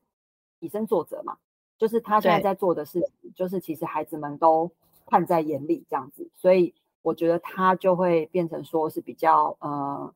[0.58, 1.38] 以身作则嘛，
[1.78, 4.70] 就是他现在在做的事情，就是其实孩子们都
[5.06, 6.74] 看在眼里这样子，所以。
[7.02, 10.12] 我觉得他就会变成说是比较呃，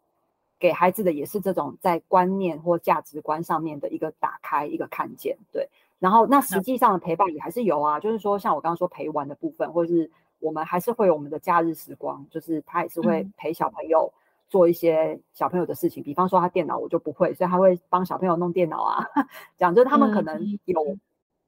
[0.59, 5.69] 给孩子的也是这种在观念或价值观上面的一个打开，一个看见，对。
[5.99, 14.13] 然后那实际上的陪伴也还是有啊，就是说像我刚刚说陪玩的部分，或者是我们还是会有我们的假日时光，就是他也是会陪小朋友
[14.49, 19.07] 做一些小朋友的事情，比方说他电脑我就不会，所以他会帮小朋友弄电脑啊，
[19.57, 20.97] 讲就是他们可能有。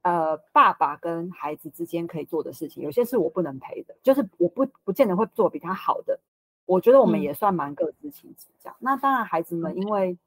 [0.07, 6.17] 呃，爸爸跟孩子之间可以做的事情，有些是我不能陪的，就是我不不见得会做比他好的。
[6.65, 8.75] 我觉得我们也算蛮各司其职这样。
[8.79, 8.83] 嗯。
[8.85, 10.17] 那当然，孩子们因为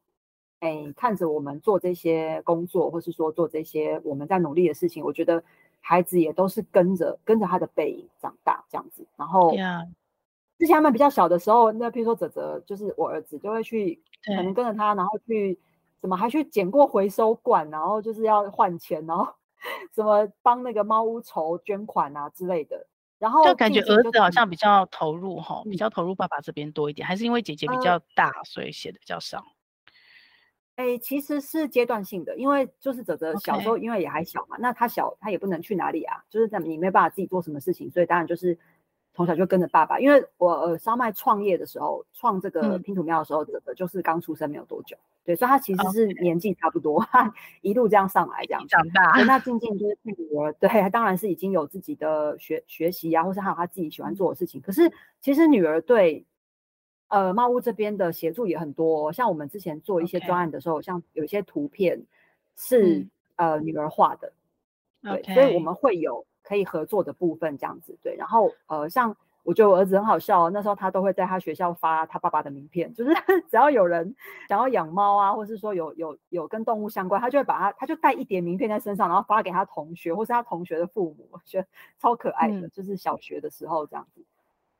[0.59, 5.43] 哎看着我们做这些工作，或是说做这些我们在努力的事情，我觉得
[5.81, 9.07] 孩子也都是跟着跟着他的背影长大这样子。
[9.17, 9.51] 然后，
[10.59, 15.59] 之前他们比较小的时候，那譬如说泽泽，就是我儿子就会去，可能跟着他，然后去
[16.03, 19.27] 怎么还去捡过回收罐，然后就是要换钱，然后
[19.95, 22.87] 什么帮那个猫屋筹捐款啊之类的。
[23.19, 29.45] 然后就感觉儿子好像比较投入哈，比较投入爸爸这边多一点，还是因为姐姐比较大，呃、所以写的比较少。
[30.77, 38.59] 哎，其实是阶段性的，因为就是泽泽小时候因为也还小嘛.那他小他也不能去哪里啊，就是在你没办法自己做什么事情，所以当然就是
[39.13, 39.99] 从小就跟着爸爸。
[39.99, 49.23] 因为我呃烧麦创业的时候，创这个拼图庙的时候，泽泽、嗯、就是刚出生没有多久，对，所以他其实是年纪差不多，他 一路这样上来这样长大。
[49.25, 54.61] 那静静就是女儿，对，他当然是已经有自己的学学习啊，或是还有他自己喜欢做的事情。
[54.61, 56.25] 可是其实女儿对。
[57.13, 62.01] 呃，猫屋这边的协助也很多，哦，像我们之前做一些专案的时候.像有一些图片
[62.55, 64.33] 是、嗯、呃女儿画的，
[65.03, 68.17] 对.所以我们会有可以合作的部分这样子，对。
[68.17, 73.15] 然后呃，像我觉得我儿子很好笑，哦，那时候他都会在他学校发他爸爸的名片，就是
[73.49, 74.13] 只要有人
[74.49, 81.69] 想要养猫啊，或是说有有有跟动物相关，他就会把他他就带一叠名片在身上，然后发给他同学或是他同学的父母，我觉得
[82.01, 84.25] 超可爱的，嗯、就是小学的时候这样子。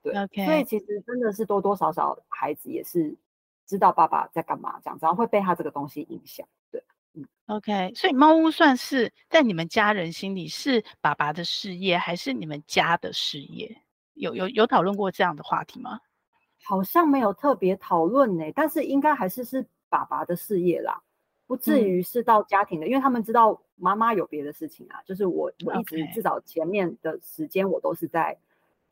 [0.03, 0.45] 对，Okay.
[0.45, 3.15] 所以其实真的是多多少少孩子也是
[3.67, 6.45] 知道爸爸在干嘛这样子，然后会被他这个东西影响。
[6.73, 6.85] 对，嗯
[7.47, 7.93] ，OK。
[7.95, 13.83] 所以猫屋算是在你们家人心里是爸爸的事业，还是你们家的事业？
[14.15, 16.01] 有有有讨论过这样的话题吗？
[16.65, 21.01] 好像没有特别讨论呢，但是应该还是是爸爸的事业啦，
[21.47, 25.01] 不至于是到家庭的，嗯、因为他们知道妈妈有别的事情啊。
[25.05, 28.39] 就是我我一直至少前面的时间我都是在。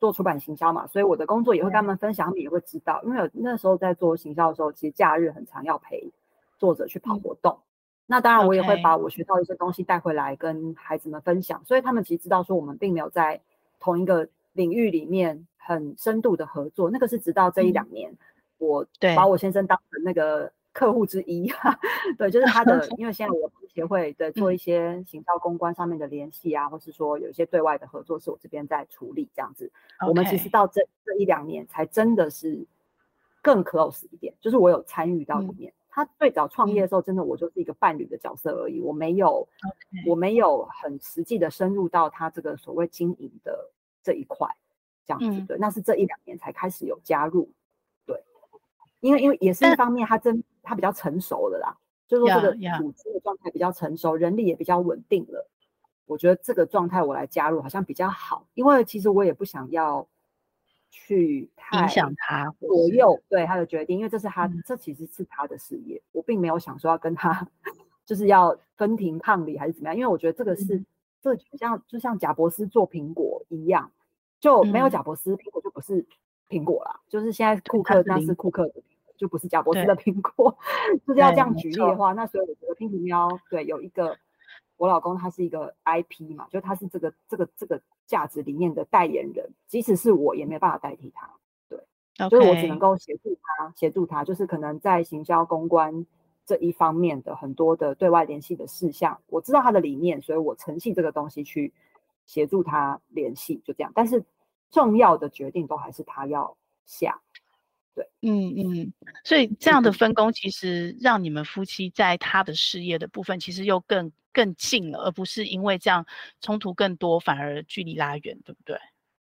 [0.01, 3.03] 做出版行销嘛，所以我的工作也会跟他们分享，他们也会知道。
[3.03, 6.09] 因为那时候在做行销的时候，其实假日很常要陪
[6.57, 7.51] 作者去跑活动。
[7.51, 7.59] 嗯、
[8.09, 11.63] 那当然，我也会把我学到一些东西带回来跟孩子们分享。
[11.63, 13.39] 所以他们其实知道说，我们并没有在
[13.79, 16.89] 同一个领域里面很深度的合作。
[16.89, 18.17] 那个是直到这一两年，嗯、
[18.57, 20.51] 我把我先生当成那个。
[20.71, 21.51] 客户之一，
[22.17, 29.69] 对，就是他的， 因为现在我协会的做一些行销公关上面的联系啊，嗯、或是说有一些对外的合作，是我这边在处理这样子。
[30.07, 32.65] 我们其实到这这一两年才真的是
[33.41, 35.73] 更 close 一点，就是我有参与到里面。
[35.73, 39.47] 嗯、他最早创业的时候，真的我就是一个伴侣的角色而已，我没有.
[40.05, 43.71] 我没有很实际的深入到他这个所谓经营的
[44.03, 44.47] 这一块，
[45.05, 45.41] 这样子。
[45.47, 47.49] 对，嗯、那是这一两年才开始有加入。
[48.05, 48.23] 对
[48.99, 51.75] 因为因为也是一方面，他真他比较成熟了啦，
[52.07, 55.49] 就是说这个组织的状态比较成熟，人力也比较稳定了。
[56.05, 60.07] 我觉得这个状态我来加入好像比较好，因为其实我也不想要
[60.89, 67.47] 去太影响他左右对他的决定，因为这是他这其实是他的事业，我并没有想说要跟他
[68.05, 70.83] 就是要分庭抗礼还是怎么样，因为我觉得这个是
[71.21, 73.91] 这就像就像贾伯斯做苹果一样，
[74.39, 76.05] 就没有贾伯斯，苹果就不是。
[76.49, 78.81] 苹果啦，就是现在库克那是库克的，
[79.15, 80.57] 就不是贾伯斯的苹果。
[81.05, 84.17] 就是要这样举例的话，那所以我觉得拼图喵对有一个
[84.79, 91.29] 我老公，他是一个 IP 嘛，就他是这个这个这个价值理念的代言人，即使是我也没办法代替他。
[91.69, 91.77] 对
[92.17, 92.29] ，Okay.
[92.29, 96.05] 就是我只能够协助他，协助他，就是可能在行销公关
[96.45, 101.71] 这一方面的很多的对外联系的事项，我知道他的理念，所以我诚信这个东西去
[102.25, 103.91] 协助他联系，就这样。
[103.93, 104.25] 但是。
[104.71, 107.19] 重要的决定都还是他要下，
[107.95, 116.05] 对，嗯嗯，所以这样的分工其实让你们夫妻在他的事业的部分其实又更更近了，而不是因为这样
[116.41, 118.77] 冲突更多反而距离拉远，对不对？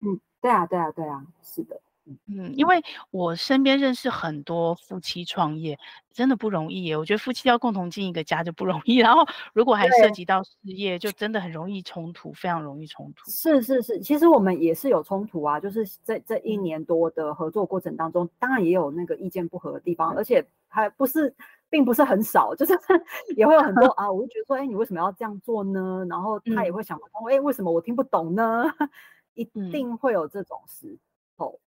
[0.00, 1.80] 嗯，对啊，对啊，对啊，是的。
[2.06, 5.78] 嗯，因为我身边认识很多夫妻创业，
[6.12, 6.96] 真的不容易耶。
[6.96, 13.30] 我觉得夫妻要共同经营一个家就不容易， 然后如果还涉及到事业，就真的很容易冲突，非常容易冲突。
[13.30, 21.32] 是是是，其实我们也是有冲突啊，就是在这一年多的合作过程当中，当然也有那个意见不合的地方，而且还不是，
[21.68, 22.72] 并不是很少，就是
[23.36, 26.04] 也会有很多 啊，我就觉得说，哎，你为什么要这样做呢？
[26.08, 28.64] 然后他也会想不通，哎，为什么我听不懂呢？
[29.34, 30.98] 一定会有这种时
[31.36, 31.60] 候。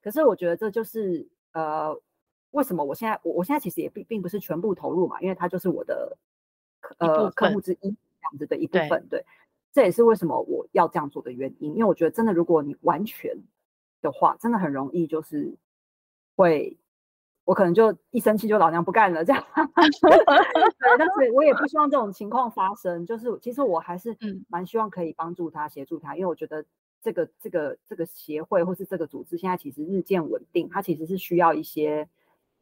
[0.00, 1.98] 可是我觉得这就是呃，
[2.52, 6.16] 为什么我现在我我现在其实也并并不是全部投入嘛，因为它就是我的
[6.98, 9.26] 呃客户之一这样子的一部分，对，对，
[9.72, 13.36] 这也是为什么我要这样做的原因，因为我觉得真的如果你完全
[14.00, 15.56] 的话，真的很容易就是
[16.36, 16.78] 会
[17.44, 19.44] 我可能就一生气就老娘不干了这样，
[20.00, 20.24] 对，
[20.98, 24.16] 但是我也不希望这种情况发生，就是其实我还是
[24.48, 26.64] 蛮希望可以帮助他协助他，因为我觉得。
[27.02, 32.08] 这个这个这个协会或是这个组织现在其实日渐稳定，它其实是需要一些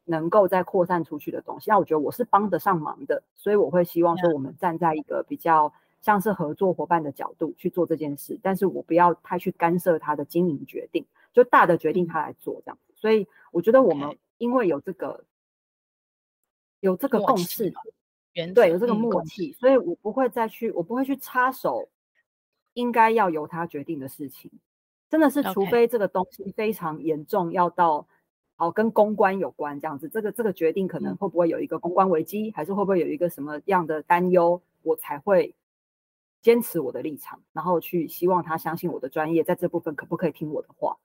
[0.05, 1.71] 能够再扩散出去的东西。
[1.71, 11.05] 那我觉得我是帮得上忙的，所以我会希望说我们站在一个比较像是合作伙伴的角度去做这件事，但是我不要太去干涉他的经营决定。
[11.33, 12.95] 就大的决定他来做这样子。
[12.97, 15.23] 所以我觉得我们因为有这个
[16.81, 17.71] 有这个共识，
[18.55, 21.87] 对，有这个默契，所以我不会再去，我不会去插手
[22.77, 24.51] 应该要由他决定的事情。
[25.09, 28.07] 真的是，除非这个东西非常严重，要到
[28.57, 35.55] 好跟公关有关这样子，这个这个决定可能会不会有一个公关危机，还是会不会有一个什么样的担忧，我才会
[36.43, 40.97] 坚持我的立场，然后去希望他相信我的专业，在这部分可不可以听我的话，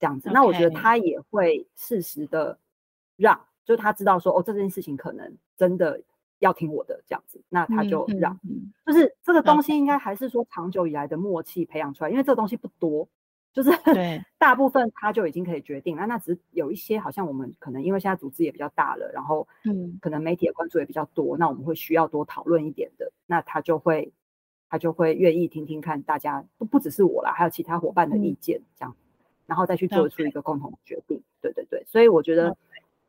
[0.00, 0.30] 这样子。
[0.32, 2.58] 那我觉得他也会适时的
[3.16, 6.02] 让，就他知道说哦，这件事情可能真的
[6.38, 8.38] 要听我的这样子，那他就让。
[8.84, 13.08] 就是这个东西应该还是说长久以来的默契培养出来，因为这个东西不多。
[13.52, 24.12] 就是对大部分他就已经可以决定，那那只是有一些好像我们可能因为现在组织也比较大了，然后嗯，可能媒体的关注也比较多，那我们会需要多讨论一点的，那他就会
[24.68, 28.94] 他就会愿意听听看大家不不只是我啦，还有其他伙伴的意见这样，
[29.46, 31.22] 然后再去做出一个共同的决定。
[31.40, 32.54] 对对对，所以我觉得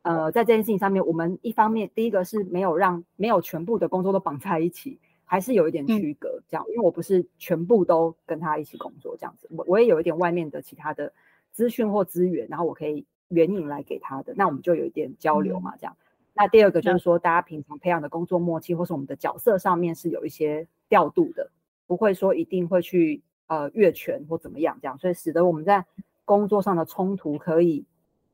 [0.08, 4.98] 呃在这件事情上面，我们一方面第一个是没有让没有全部的工作都绑在一起。
[5.30, 11.12] 还是有一点区隔，这样，因为我不是全部都跟他一起工作这样子，我我也有一点外面的其他的
[11.52, 15.94] 资讯或资源，然后我可以援引来给他的，那我们就有一点交流嘛，这样。
[16.32, 21.50] 那第二个就是说，大家平常培养的工作默契，或是我们的角色上面是有一些调度的，
[21.86, 25.84] 不会说一定会去呃越权或怎么样这样，所以使得我们在
[26.24, 27.84] 工作上的冲突可以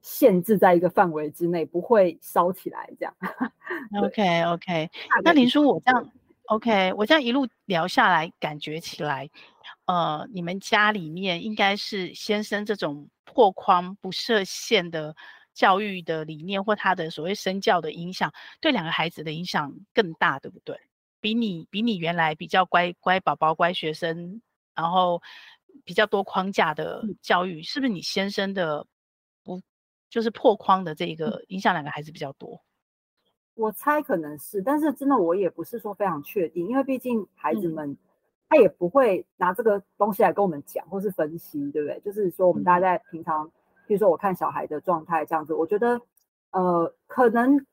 [0.04, 3.16] 限制在一个范围之内，不会烧起来这样。
[4.04, 4.90] OK OK，
[5.24, 6.12] 那林叔我这样。
[6.48, 9.30] OK，我这样一路聊下来，感觉起来，
[9.86, 15.16] 呃，你们家里面应该是先生这种破框不设限的
[15.54, 18.30] 教育的理念，或他的所谓身教的影响，
[18.60, 20.78] 对两个孩子的影响更大，对不对？
[21.18, 24.42] 比你比你原来比较乖乖宝宝、乖学生，
[24.74, 25.22] 然后
[25.82, 28.93] 比较多框架的教育，是不是你先生的不
[30.14, 32.62] 就是破框的这个影响两个孩子比较多？
[33.54, 37.98] 我猜可能是，但是真的我也不是说非常确定，因为毕竟孩子们
[38.48, 41.98] 他也不会拿这个东西来跟我们讲或是分析，对不对？
[41.98, 43.50] 就是说我们大家在平常，
[43.88, 46.00] 比如说我看小孩的状态这样子，我觉得
[46.52, 47.66] 呃可能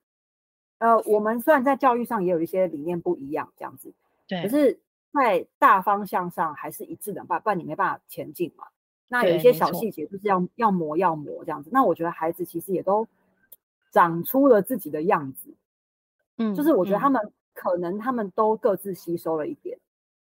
[0.80, 3.94] 呃我们虽然在教育上也有一些理念不一样这样子，
[4.28, 4.80] 对，可是
[5.14, 8.66] 在大方向上还是一致的，不然你没办法前进嘛。
[9.12, 13.06] 那有一些小细节就是要要磨要磨这样子，那我觉得孩子其实也都
[13.92, 15.54] 长出了自己的样子。
[16.38, 17.22] 嗯，就是我觉得他们
[17.54, 19.82] 可能他们都各自吸收了一点，嗯、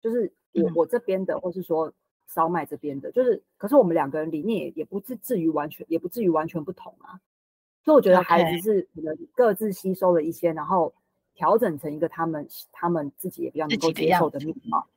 [0.03, 1.93] 就是我我这边的，或是说
[2.27, 7.21] 烧麦这边的，就是可是我们两个人理念也也不至至于完全，也不至于完全不同啊。
[7.85, 10.93] 所以我觉得孩子是可能各自吸收了一些，然后
[11.33, 14.89] 调整成一个他们他们自己也比较能够接受的面貌。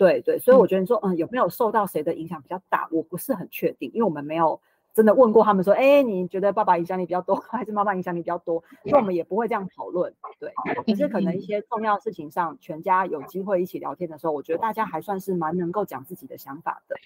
[0.00, 4.58] 对对，所以我觉得你说嗯有没有受到谁的影响比较大，我不是很确定，因为我们没有。
[4.92, 8.60] 真的问过他们说，哎、欸，你觉得爸爸影响你比较多，还是妈妈影响你比较多？
[8.82, 10.52] 所以我们也不会这样讨论，对。
[10.84, 16.96] 可是可能一些重要事情上，全家有机会一起聊天的时候，我觉得大家还算是蛮能够讲自己的想法的，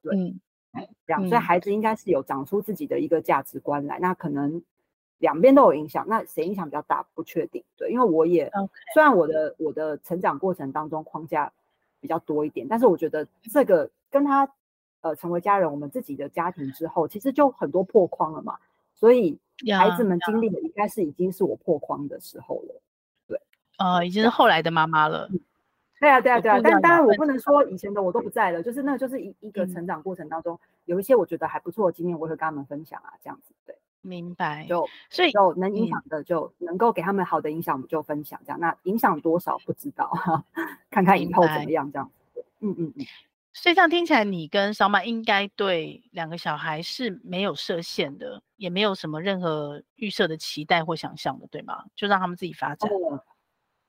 [0.00, 0.16] 对。
[0.16, 0.38] 嗯，
[1.08, 3.98] 这样，所以孩子应该是有长出自己的一个价值观来。
[3.98, 4.62] 那可能
[5.18, 7.90] 两边都有影响，那谁影响比较大不确定，对。
[7.90, 8.48] 因为我也
[8.94, 11.52] 虽然我的我的成长过程当中框架
[12.00, 14.48] 比较多一点，但是我觉得这个跟他。
[15.00, 18.58] 呃，成为家人，我们自己的家庭之后，其实就很多破框了嘛。
[18.96, 19.38] 所以
[19.78, 22.82] 孩子们经历的应该是已经是我破框的时候了。
[23.28, 23.40] 对，
[23.78, 25.30] 呃，已经是后来的妈妈了。
[26.00, 26.60] 对啊，对啊，对啊。
[26.60, 33.54] 但当然，我不能说以前的我都不在了，就是那就是一一个成长过程当中，嗯、有一些我觉得还不错的经验，我会跟他们分享啊，这样子。
[33.64, 34.66] 对，明白。
[34.68, 38.58] 就所以就能影响的，就能够给他们好的影响，我们就分享这样。
[38.60, 40.10] 那影响多少不知道，
[40.90, 42.44] 看看以后怎么样这样子。
[42.60, 43.06] 嗯嗯嗯。
[43.54, 51.84] 所以这样听起来，你跟小马应该对两个小孩是没有设限的，也没有什么任何预设的期待或想象的，对吗？
[51.96, 52.88] 就让他们自己发展。
[52.90, 53.18] 嗯，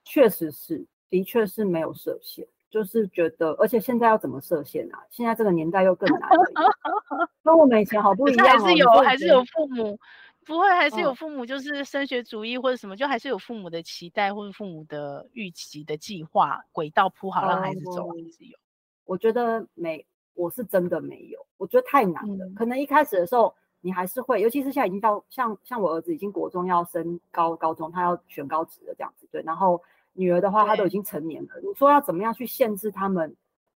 [0.03, 5.03] 确实是，的确是没有设限，就是觉得，而且现在要怎么设限啊？
[5.09, 8.49] 现在这个年代又更难了，跟我们以前好不一样哦。
[8.49, 9.99] 还是有，还是有父母
[10.45, 18.57] 不会，还是有父母就是升学主义或者什么，就还是有父母的期待或者父母的预期的计划轨道铺好，让孩子走，还是有。
[19.05, 20.05] 我觉得没，
[20.35, 21.45] 我是真的没有。
[21.57, 22.45] 我觉得太难了。
[22.45, 29.41] 嗯、可能一开始的时候，你还是会，尤其是现在已经到像像我儿子已经国中要升高高中，他要选高职的这样子，对。
[29.41, 29.81] 然后
[30.19, 31.49] 女儿的话，她都已经成年了。
[31.61, 33.35] 你说要怎么样去限制他们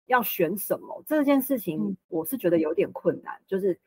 [0.07, 3.35] 要选什么这件事情，我是觉得有点困难。
[3.35, 3.79] 嗯、就是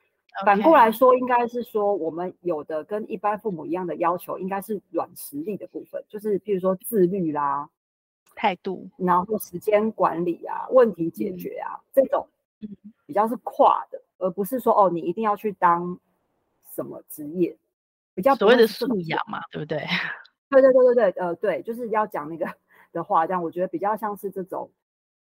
[0.45, 7.69] 反过来说，应该是说我们有的跟一般父母一样的要求，应该是软实力的部分，就是譬如说自律啦。
[8.37, 12.27] 态度，然后时间管理啊，问题解决啊，嗯、这种
[13.07, 15.97] 比较是跨的，而不是说哦，你一定要去当
[16.75, 17.57] 什么职业，
[18.13, 19.87] 比较所谓的素养嘛，对不对？
[20.61, 22.47] 对对对对对，呃，对，就是要讲那个
[22.93, 24.71] 的话，这样我觉得比较像是这种，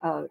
[0.01, 0.29] 呃，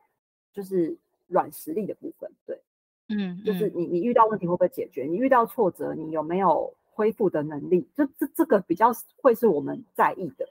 [0.52, 2.62] 就是软实力的部分，对，
[3.10, 5.04] 嗯，就是你你遇到问题会不会解决？
[5.04, 7.88] 你遇到挫折，你有没有恢复的能力？
[7.96, 8.92] 就这这个比较
[9.22, 10.48] 会是我们在意的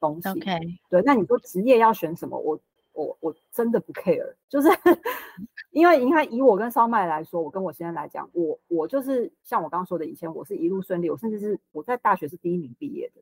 [0.00, 0.28] 东西。
[0.28, 0.58] OK，
[0.88, 2.38] 对，那你说职业要选什么？
[2.38, 2.58] 我
[2.92, 4.68] 我我真的不 care，就是
[5.70, 13.20] 因为你看以我跟烧麦来说，我跟我先生来讲，我我就是像我刚刚说的，以前我是一路顺利，我甚至是我在大学是第一名毕业的。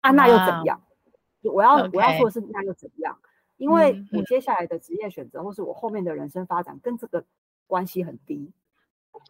[0.00, 0.82] 啊，那又怎样？
[1.42, 3.18] 我要.我要说的是，那又怎样？
[3.56, 7.24] 因为我接下来的职业选择，或是我后面的人生发展，跟这个
[7.66, 8.52] 关系很低。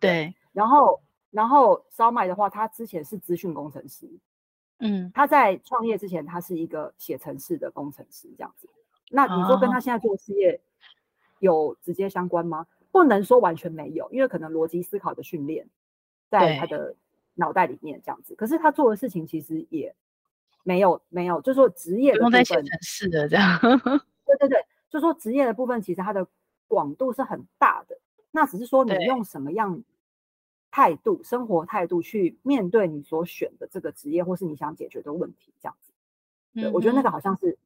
[0.01, 0.33] 对。
[0.53, 1.01] 然后，
[1.31, 4.09] 然后烧麦的话，他之前是资讯工程师。
[4.79, 5.11] 嗯。
[5.13, 8.69] 他在创业之前，他是一个写程式的工程师，这样子。
[9.11, 10.61] 那你说跟他现在做事业
[11.41, 12.67] 有直接相关吗？Oh.
[12.93, 15.69] 不能说完全没有，因为可能逻辑思考的训练
[16.29, 16.95] 在他的
[17.35, 18.37] 脑袋里面这样子。
[18.37, 19.95] 可是他做的事情其实也。
[20.63, 22.45] 没有没有，就是说职业的部分
[22.83, 23.59] 是的这样，
[24.27, 26.27] 对对对，就是说职业的部分其实它的
[26.69, 27.99] 广度是很大的，
[28.31, 29.83] 那只是说你用什么样
[30.71, 35.93] 态度、生活态度去面对你所选的这个职业，或是你想解决的问题，这样子。
[36.55, 37.59] 对，嗯、我觉得那个好像是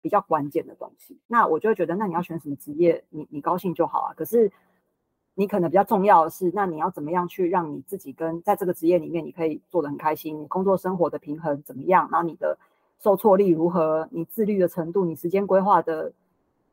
[0.00, 1.18] 比较关键的东西。
[1.26, 4.14] 那我就会觉得，那你要选什么职业，你你高兴就好啊。
[4.14, 4.50] 可是。
[5.34, 12.08] 你可能比较重要的是，那你要怎么样去让你自己跟在这个职业里面，你可以做的很开心，你工作生活的平衡怎么样？
[12.12, 12.58] 然后你的
[13.02, 14.08] 受挫力如何？
[14.10, 16.12] 你自律的程度，你时间规划的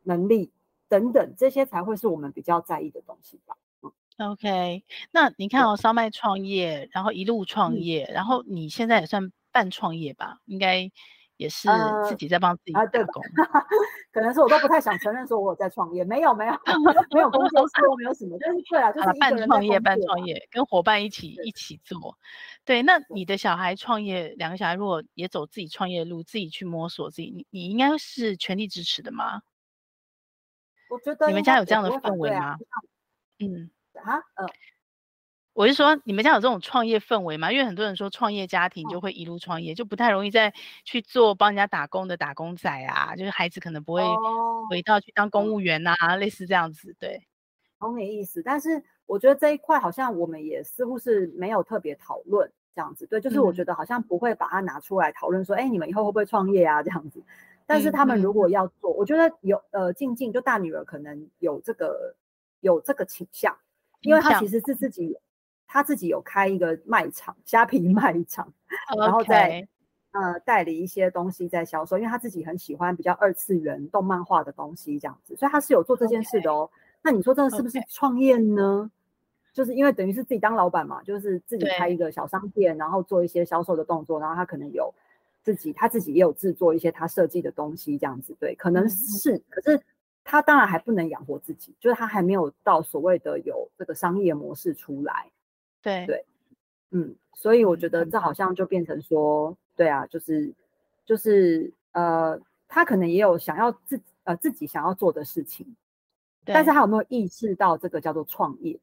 [0.02, 0.50] 能力
[0.88, 3.56] 等等，这些才会是我们比较在意的东西吧。
[3.82, 10.38] 嗯，OK，那你看哦，烧麦创业，然后一路创业，嗯、然后你现在也算半创业吧？
[10.44, 10.90] 应该。
[11.38, 11.68] 也是
[12.06, 13.64] 自己在帮自己打工，呃啊、
[14.12, 16.52] 可能是我都不太想承认说我有在创业，没有没有
[17.14, 22.18] 没有工作室，没有什么，但是对啊，就是半创业半创业，跟伙伴一起一起做。
[22.64, 29.40] 对，那你的小孩创业，两个小孩如果也走自己创业路，自己去摸索自己，你你应该是全力支持的吗？
[30.90, 32.46] 我觉得你们家有这样的氛围吗？
[32.48, 32.58] 啊、
[33.38, 33.70] 嗯
[34.02, 34.46] 啊嗯。
[34.46, 34.52] 呃
[35.58, 37.50] 我是说，你们家有这种创业氛围吗？
[37.50, 40.54] 因为很多人说创业家庭就会一路创业，哦、就不太容易再
[40.84, 43.16] 去做帮人家打工的打工仔啊。
[43.16, 44.04] 就是孩子可能不会
[44.70, 46.94] 回到去当公务员呐、啊，哦、类似这样子。
[47.00, 47.20] 对，
[47.80, 48.40] 懂你意思。
[48.40, 53.04] 但是我觉得这一块好像我们也似乎是没有特别讨论这样子。
[53.06, 56.80] 对，就是我觉得好像不会把它拿出来讨论说，哎、嗯，你们以后会不会创业啊？
[56.84, 57.20] 这样子。
[57.66, 62.14] 但是他们如果要做，嗯、我觉得有呃，静静就大女儿可能有这个
[62.60, 63.58] 有这个倾向，
[64.02, 65.18] 因为她其实是自己。
[65.68, 68.52] 他自己有开一个卖场，虾皮卖场.
[68.98, 69.68] 然后在
[70.10, 76.68] 呃代理一些东西在销售，因为他自己很喜欢比较二次元动漫画的东西这样子，所以他是有做这件事的哦。
[77.02, 78.90] 那你说这个是不是创业呢.
[79.52, 84.94] 就是因为等于是自己当老板嘛，就是自己开一个小商店，然后做一些销售的动作，然后他可能有
[85.42, 89.80] 自己他自己也有制作一些他设计的东西这样子，对，可能是，嗯、可是
[90.22, 95.28] 他当然还不能养活自己，就是他还没有到所谓的有这个商业模式出来。
[95.82, 96.24] 对对，
[96.90, 100.52] 嗯，所以我觉得这好像就变成说，对啊，就是
[101.04, 105.76] 就是呃，他可能也有想要自呃自己想要做的事情，
[106.44, 108.78] 但是他有没有意识到这个叫做创业，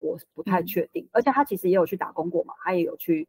[0.00, 1.04] 我不太确定。
[1.04, 3.26] 嗯、而且他其实也有去打工过嘛，他也有去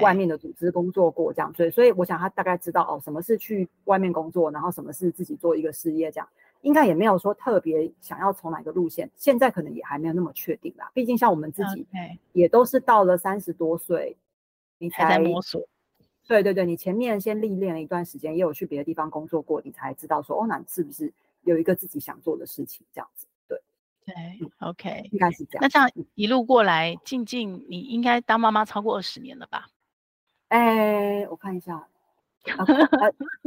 [0.00, 6.28] 外面的组织工作过这样，所以所以我想他大概知道哦，什么是去外面工作，然后什么是自己做一个事业这样。
[6.62, 10.90] 应该也没有说特别想要从哪个路线，现在可能也还没有那么确定啦。
[10.92, 11.86] 毕竟像我们自己，
[12.32, 14.16] 也都是到了三十多岁，
[14.78, 15.66] 你才，在摸索。
[16.28, 22.86] 对对对，你前面先历练了一段时间，也有去别的地方工作过，你才知道说，哦，那你是不是有一个自己想做的事情？
[22.92, 23.60] 这样子，对
[24.04, 24.14] 对
[24.60, 25.62] ，OK，应该是这样。
[25.62, 29.68] 那这样一路过来，静静，你应该当妈妈超过二十年了吧？
[30.48, 31.88] 哎，我看一下。
[32.56, 32.64] 啊，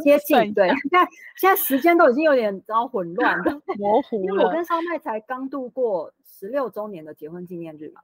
[0.03, 4.23] 接近对，现在现在时间都已经有点糟混乱了 模糊了。
[4.25, 8.01] 因为我跟烧麦才刚度过十六周年的结婚纪念日嘛。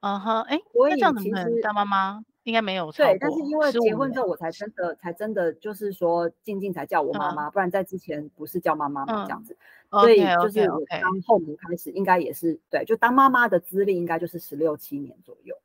[0.00, 3.04] 嗯哼，哎，所以这样其实当妈妈应该没有错。
[3.04, 9.56] 对，但是因为结婚之后，我才真的才真的就是说，静静才叫我妈妈，不然在之前不是叫妈妈嘛这样子。
[9.90, 15.56] 所以就是我当后母开始，应该也是对，就当妈妈的资历应该就是十六七年左右。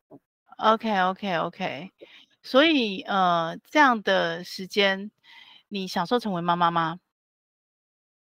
[0.57, 1.91] OK OK OK。
[2.49, 5.11] 所以，呃，这样的时间，
[5.67, 6.99] 你享受成为妈妈吗？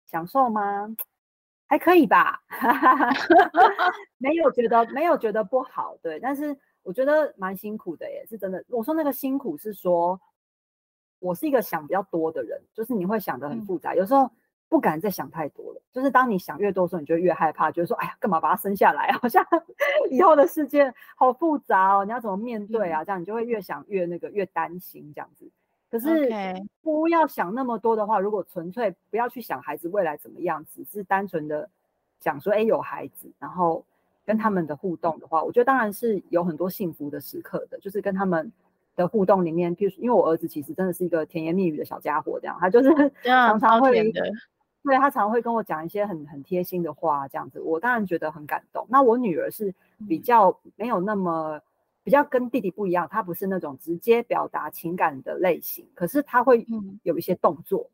[0.06, 0.96] 享受吗？
[1.66, 2.40] 还可以吧，
[4.16, 8.64] 没有觉得没有觉得不好，对，但是我觉得蛮辛苦的耶，是真的。
[8.68, 10.18] 我说那个辛苦是说，
[11.18, 14.30] 我是一个想比较多的人，就是你会想得很复杂，嗯、有时候。
[14.74, 15.80] 不敢再想太多了。
[15.92, 19.12] 就是当你想越多的时候，你就越害怕，觉得说，哎呀，干嘛把他生下来？
[19.22, 19.46] 好像
[20.10, 23.04] 以后的世界好复杂哦，你要怎么面对啊？
[23.04, 25.48] 这样你就会越想越那个越担心这样子。
[25.88, 26.28] 可是
[26.82, 31.70] 不要想那么多的话，如果纯粹不要去想孩子未来怎么样，只是单纯的
[32.18, 33.84] 想说，哎，有孩子，然后
[34.26, 38.50] 跟他们的互动的话，我觉得当然是有很多幸福的时刻的，就是跟他们
[38.96, 42.90] 的互动里面，譬如因为我儿子其实真的是一个甜言蜜语的小家伙，这样他就是
[43.22, 44.12] 常常会。
[44.84, 48.86] 对，他常会跟我讲一些很很贴心的话，这样子，我当然觉得很感动。
[48.90, 49.74] 那我女儿是
[50.06, 51.58] 比较没有那么
[52.02, 56.66] 比较跟弟弟不一样，她不是那种直接表达情感的类型，可是她会
[57.02, 57.90] 有一些动作。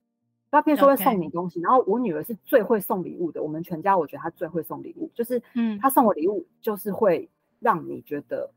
[0.50, 3.40] 她比如说会送你东西，然后我女儿是最会送礼物的。
[3.40, 7.30] 我们全家我觉得她最会送礼物，就是嗯，她送我礼物就是会
[7.60, 8.50] 让你觉得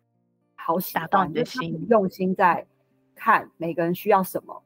[0.55, 2.65] 好喜欢，打到你的心，用心在
[3.13, 4.63] 看每个人需要什么。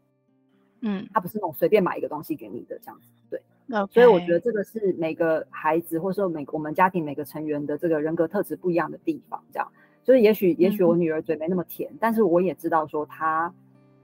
[0.80, 3.42] 嗯，她不是那种随便买一个东西给你的这样子，对。
[3.92, 9.68] 所以我觉得这个是每个孩子，或者说每个我们家庭每个成员的这个人格特质不一样的地方，这样。
[10.04, 13.54] 所以也许也许我女儿嘴没那么甜，嗯、但是我也知道说她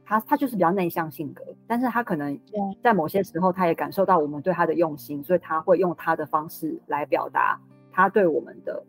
[0.03, 2.37] 她她就是比较内向性格，但是她可能
[2.81, 7.57] 在某些时候，她也感受到我们对她的用心，所以她会用她的方式来表达
[7.91, 8.83] 她对我们的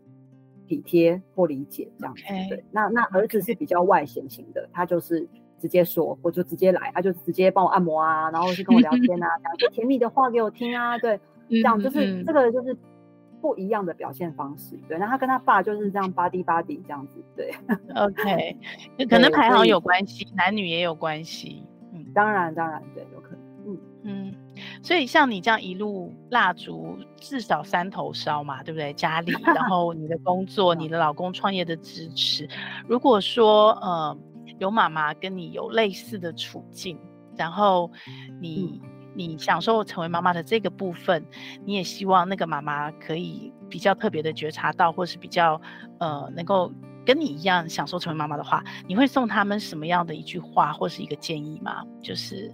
[0.67, 2.23] 体贴或理解，这样子。
[2.49, 5.27] 对，那那儿子是比较外显型的，他就是。
[5.65, 12.77] 直接说，我就直接来，他就直接帮我按摩啊， 然后去跟我聊天啊，讲些甜蜜的话给我听啊， 对，这样就是这个就是
[13.41, 14.99] 不一样的表现方式，对。
[14.99, 17.51] 那他跟他爸就是这样 buddy buddy 这样子，对。
[17.95, 18.55] OK，
[19.09, 24.35] 可能排行有关系，男女也有关系，嗯，当然当然，对，有可能，嗯嗯。
[24.83, 28.93] 所以像你这样一路蜡烛至少三头烧嘛，对不对？
[28.93, 32.47] 家里，然后你的工作，你的老公创业的支持，
[32.87, 34.15] 如果说呃。
[34.59, 36.97] 有妈妈跟你有类似的处境，
[37.37, 37.91] 然后
[38.39, 38.81] 你
[39.15, 41.25] 你享受成为妈妈的这个部分，
[41.65, 45.59] 你也希望那个妈妈可以比较特别的觉察到，或是比较
[45.99, 46.71] 呃能够
[47.05, 51.83] 跟你一样享受成为妈妈的话，你会送他们什么样的一句话或是一个建议吗？
[52.01, 52.53] 就是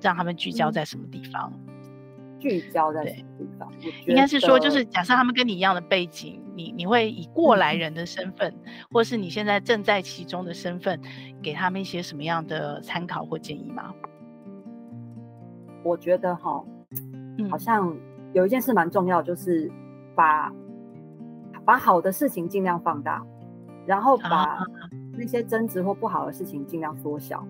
[0.00, 1.52] 让他们聚焦在什么地方？
[1.54, 1.66] 嗯
[2.40, 3.70] 聚焦在什么地方？
[4.06, 11.00] 应该是说，就是假设他们跟你一样的背景，你你会以过来人的身份，嗯、或是你现在正在其中的身份，
[11.42, 13.94] 给他们一些什么样的参考或建议吗？
[15.82, 16.62] 我觉得哈，
[17.50, 17.96] 好像
[18.34, 19.72] 有一件事蛮重要，就是
[20.14, 20.52] 把
[21.64, 23.24] 把好的事情尽量放大，
[23.86, 24.58] 然后把
[25.16, 27.42] 那些争执或不好的事情尽量缩小。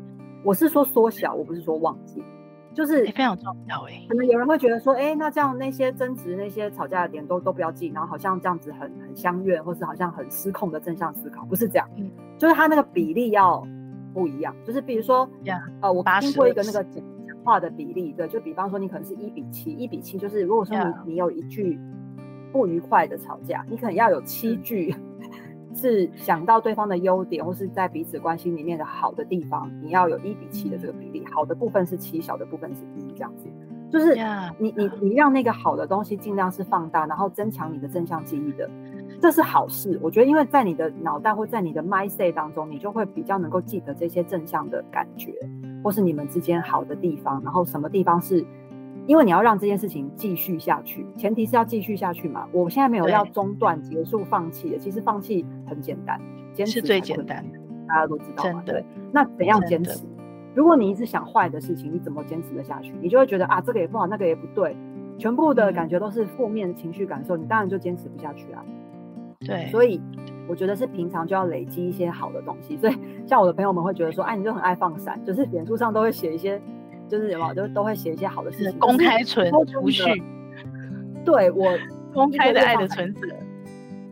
[0.44, 2.22] 我是说缩小，我不是说忘记。
[2.72, 13.66] 就是非常重要哎，可能有人会觉得说，哎，那这样那些争执、那些吵架的点都都不要记，然后好像这样子很很相悦，或是好像很失控的正向思考，不是这样，嗯，就是他那个比例要
[14.14, 15.28] 不一样，就是比如说，
[15.80, 16.94] 呃，我听过一个那个讲
[17.26, 21.78] 讲话的比例，对，就比方说你可能是一比七，一比七就是如果说你你有一句
[22.52, 24.94] 不愉快的吵架，你可能要有七句。
[25.80, 33.48] 是想到对方的优点，或是在彼此关系里面的好的地方，你要有一比七的这个比例，好的部分是七，小的部分是一，这样子，
[33.90, 34.14] 就是
[34.58, 38.68] 你你你让那个好的东西尽量是放大，然后增强你的正向记忆的，
[39.20, 39.98] 这是好事。
[40.02, 45.32] 我觉得，因为在你的脑袋或在你的 mindset 当中，你就会比较能够记得这些正向的感觉，
[45.82, 48.44] 或是你们之间好的地方，然后什么地方是。
[49.10, 52.46] 因为你要让这件事情继续下去，前提是要继续下去嘛。
[52.52, 54.78] 我现在没有要中断、结束、放弃的。
[54.78, 56.20] 其实放弃很简单，
[56.52, 57.58] 坚持是最简单的，
[57.88, 58.62] 大家都知道嘛。
[58.64, 60.06] 对，那怎样坚持？
[60.54, 62.94] 如果你一直想坏的事情，你怎么坚持的下去？
[63.02, 64.76] 你就会觉得啊，这个也不好，那个也不对，
[65.18, 68.64] 全部的感觉都是负面情绪感受，你当然就坚持不下去啊。
[69.40, 70.00] 对，所以
[70.48, 72.76] 我觉得是平常就要累积一些好的东西。
[72.76, 72.96] 所以
[73.26, 76.62] 像我的朋友们会觉得说，哎，你就很爱放闪，就是脸书上都会写一些。
[77.10, 80.02] 就是什么，就都会写一些好的事情，公开存储蓄。
[81.24, 81.66] 对我
[82.14, 83.20] 公开的爱的存折。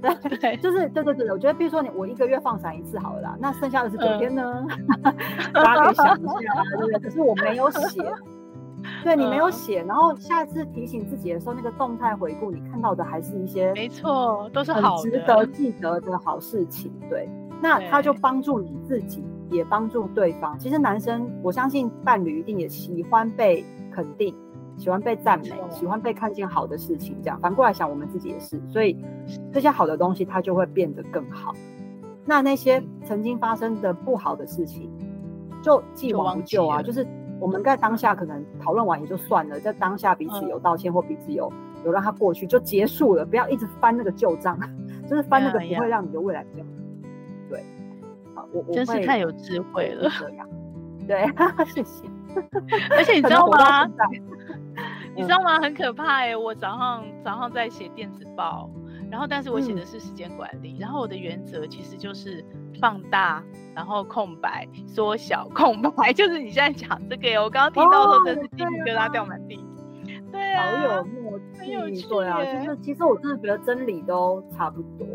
[0.23, 4.65] 对对，就是对对对，我觉得，比如说你我一个月放闪一次好了啦，那剩下的二十九天呢，
[5.53, 6.99] 大家可以想一下啊，对不对？
[7.01, 8.01] 可是我没有写，
[9.03, 16.93] 对你没有写，然后下次提醒自己的时候，那个动态回顾，你看到的还是一些没错，都是好值得记得的好事情。
[17.11, 17.29] 对，
[17.61, 19.25] 那它就帮助你自己。
[19.51, 20.59] 也帮助对方。
[20.59, 24.35] 其实男生，我相信伴侣一定也喜欢被肯定，
[24.77, 27.17] 喜欢被赞美，喜欢被看见好的事情。
[27.23, 28.61] 这样反过来想，我们自己也是。
[28.69, 28.97] 所以
[29.53, 31.55] 这些好的东西，它就会变得更好。
[32.25, 34.91] 那那些曾经发生的不好的事情，
[35.63, 36.83] 就既往不咎啊。
[36.83, 37.07] 就，就是
[37.41, 41.51] 我们在当下可能讨论完也就算了，在当下彼此有道歉或彼此有
[41.85, 44.59] 有让它过去就结束了，不要一直翻那个旧账，
[45.09, 46.71] 就是翻那个不会让你的未来比较好。
[48.73, 50.11] 真是太有智慧了，
[51.07, 51.27] 对，
[51.73, 52.07] 谢谢。
[52.91, 53.87] 而且你知道吗？
[55.17, 55.59] 你知道吗？
[55.61, 56.37] 很可怕哎！
[56.37, 58.71] 我早上早上在写电子报，
[59.11, 62.45] 然后但是我写的是时间管理，嗯、然后我的原则其实就是
[62.81, 63.43] 放大，
[63.75, 69.65] 然后空白，缩小，空白， 就是你现在讲这个，我刚刚听到的时候真是鸡皮疙瘩掉满地。
[70.31, 75.07] 对啊，好有默契，对啊，就是其实我真的觉得真理都差不多，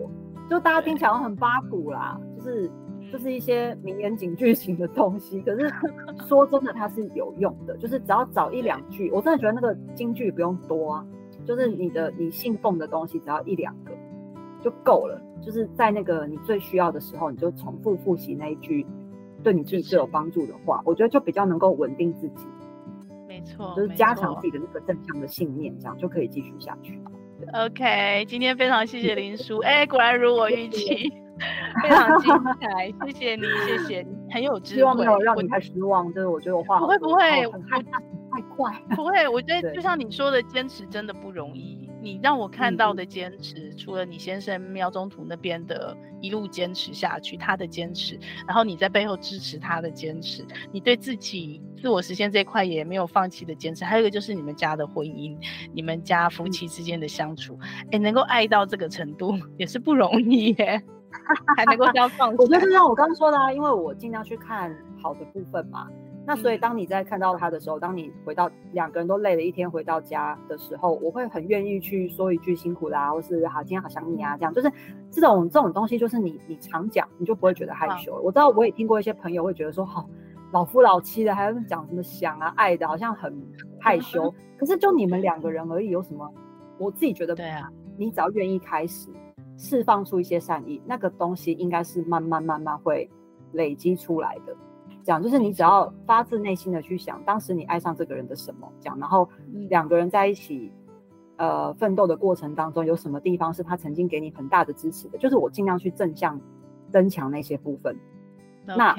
[0.50, 2.70] 就大家听起来很八股啦，就是。
[3.14, 5.72] 就是一些名言警句型的东西，可是
[6.28, 7.78] 说真的，它是有用的。
[7.78, 11.06] 就是只要找一两句，我真的觉得那个金句不用多啊，
[11.46, 13.92] 就是你的你信奉的东西，只要一两个
[14.64, 15.22] 就够了。
[15.44, 18.84] 就是在那个你最需要的时候，你就重复复习那一句
[19.44, 22.48] 对你自己最有帮助的话，我觉得就比较能够稳定自己。
[23.28, 27.00] 没错，就是加强自己的那个正向的信念，这样就可以继续下去。
[27.54, 31.14] OK，今天非常谢谢林叔， 哎，果然如我预期。
[31.82, 32.32] 非常精
[32.62, 34.78] 彩，谢谢你，谢谢你，很有智慧。
[34.78, 38.72] 希望没有让你太失望，就是我觉得我话不会不会，很害怕太快。
[38.96, 41.90] 不会，我觉得就像你说的，坚持真的不容易。
[42.02, 53.86] 你让我看到的坚持，嗯、除了你先生喵中途那边的一路坚持下去，他的坚持，然后你在背后支持他的坚持，你对自己自我实现这一块也没有放弃的坚持。
[53.86, 55.38] 还有一个就是你们家的婚姻，
[55.74, 57.58] 你们家夫妻之间的相处，
[57.92, 60.84] 哎、嗯，能够爱到这个程度 也是不容易耶。
[61.58, 65.88] 还能够这样放，我觉得就像我刚刚说的啊，因为我尽量去看好的部分嘛。
[66.26, 74.72] 那所以当你在看到他的时候，当你回到两个人都累了一天回到家的时候，我会很愿意去说一句辛苦啦，或是好今天好想你啊，这样就是
[75.12, 78.16] 这种这种东西，就是你你常讲，你就不会觉得害羞。
[78.24, 80.10] 我知道我也听过一些朋友会觉得说，好
[80.54, 83.36] 老夫老妻的还要讲什么想啊爱的，好像很
[83.82, 84.34] 害羞。
[84.58, 86.34] 可是就你们两个人而已，有什么？
[86.78, 89.10] 我自己觉得，对啊，你只要愿意开始。
[89.58, 93.10] 释放出一些善意，那个东西应该是慢慢慢慢会
[93.52, 94.56] 累积出来的。
[95.04, 99.30] 讲就是你只要发自内心的去想，当时你爱上这个人的什么，讲，然后
[99.70, 100.72] 两个人在一起，
[101.36, 106.40] 呃，奋斗的过程当中有什么地方是他曾经给你很大的支持的，就是我尽量去正向
[106.90, 107.96] 增强那些部分
[108.66, 108.78] ，okay.
[108.78, 108.96] 那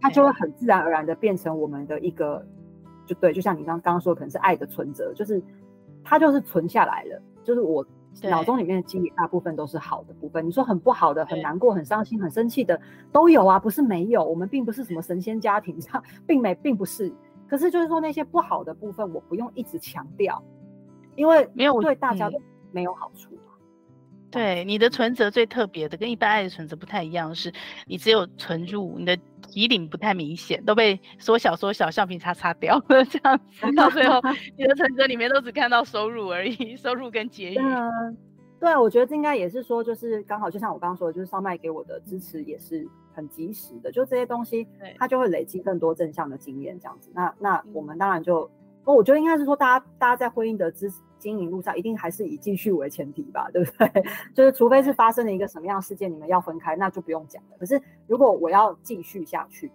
[0.00, 2.44] 他就会很自然而然的变成我们的一个，
[3.06, 5.42] 就对，就像你刚刚刚说，可能是爱的存折，就是
[6.02, 7.86] 他就是存下来了，就是我。
[8.22, 14.24] 脑中里面的记忆大部分都是好的部分，你说很不好的、很难过、很伤心、很生气的都有啊，不是没有。
[14.24, 17.12] 我们并不是什么神仙家庭，上并没并不是。
[17.48, 20.42] 可是就是说那些不好的部分，我不用一直强调，
[21.16, 22.40] 因为没有对大家都
[22.70, 23.30] 没有好处。
[24.30, 27.52] 对，你的存折最特别的，跟一般爱的存折不太一样，是
[27.86, 29.18] 你只有存入你的
[29.52, 34.18] 提领不太明显，都被缩小缩小，橡皮擦擦掉了， 这样子 到最后
[34.56, 37.58] 你的存折里面都只看到收入而已，收入跟结余。
[37.58, 38.16] 嗯，
[38.58, 44.66] 对，我觉得这应该也是说，就是刚好就像我刚刚说的，就是烧麦给我的支持也是很及时的，就这些东西，
[44.98, 47.10] 它就会累积更多正向的经验，这样子。
[47.14, 48.50] 那那我们当然就，
[48.84, 50.96] 哦，我觉得应该是说，大家大家在婚姻的支持。
[51.22, 54.04] 经营路上一定还是以继续为前提吧， 对不对？
[54.34, 57.56] 就是除非是发生了一个什么样的事件，你们要分开，那就不用讲了。
[57.60, 59.70] 可是如果我要继续下去，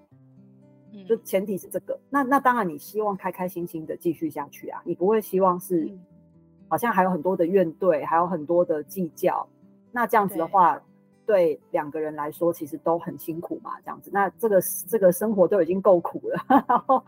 [1.07, 5.89] 就前提是这个，那那当然你希望开开心心的继续下去啊，你不会希望是
[6.67, 9.47] 好像还有很多的怨怼，还有很多的计较。
[9.93, 10.77] 那这样子的话，
[11.25, 14.11] 对两个人来说其实都很辛苦嘛，这样子。
[14.13, 17.01] 那这个这个生活都已经够苦了， 然后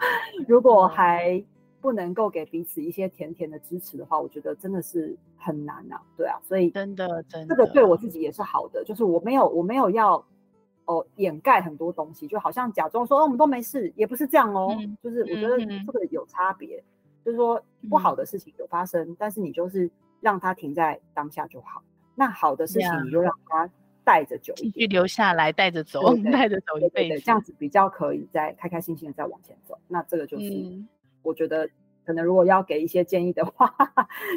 [0.47, 1.43] 如果还。
[1.81, 10.23] 不能够给彼此一些甜甜的支持的话，我觉得真的是很难呐、啊，对啊，所以真的真的，这个对我自己也是好的，就是我没有我没有要
[10.85, 16.83] 哦掩盖很多东西，就好像假装说、哦、我们都没事，也不是这样哦，嗯、就是我觉得这个有差别，嗯、
[17.25, 21.81] 就是说不好的事情有发生，嗯、但是你就是让它停在当下就好，
[22.15, 23.69] 那好的事情你就让它
[24.03, 30.83] 带着走，继续留下来，带着走， 带着走一辈子，这样子比较可以再开开心心的再往前走，那这个就是。
[31.21, 31.69] 我觉得
[32.09, 33.71] 可能如果要给一些建议的话，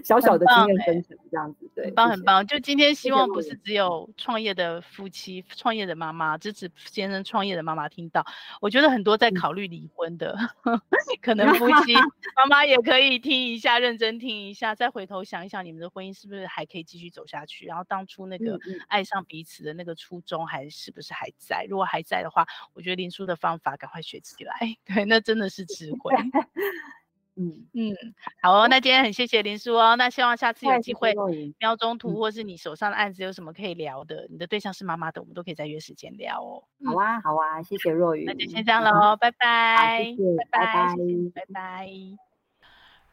[0.04, 2.46] 小小的经验分享这样子，对，很棒很棒。
[2.46, 8.22] 就今天希望不是只有创业的夫妻、创业的妈妈、支持先生创业的妈妈听到，
[8.60, 10.78] 我觉得很多在考虑离婚的，嗯、
[11.22, 11.94] 可能夫妻
[12.36, 17.64] 妈妈也可以听一下，认真听一下，再回头想一想，你们的婚姻是不是还可以继续走下去？
[17.64, 21.64] 然后当初那个爱上彼此的那个初衷还是不是还在？
[21.70, 24.54] 如果还在的话，我觉得林叔的方法赶快学起来，
[24.84, 26.12] 对，那真的是智慧。
[27.36, 27.94] 嗯嗯，
[28.42, 31.14] 好哦，那今天很谢谢林叔哦，那希望下次有机会，
[31.58, 36.62] 瞄中途或是你手上的案子有什么可以聊的，嗯、你的对象是妈妈的，我们都可以再约时间聊哦。
[36.84, 40.94] 好啊，好啊，谢谢若雨，那就先这样了哦，拜拜，谢谢，拜拜，
[41.34, 42.31] 拜拜。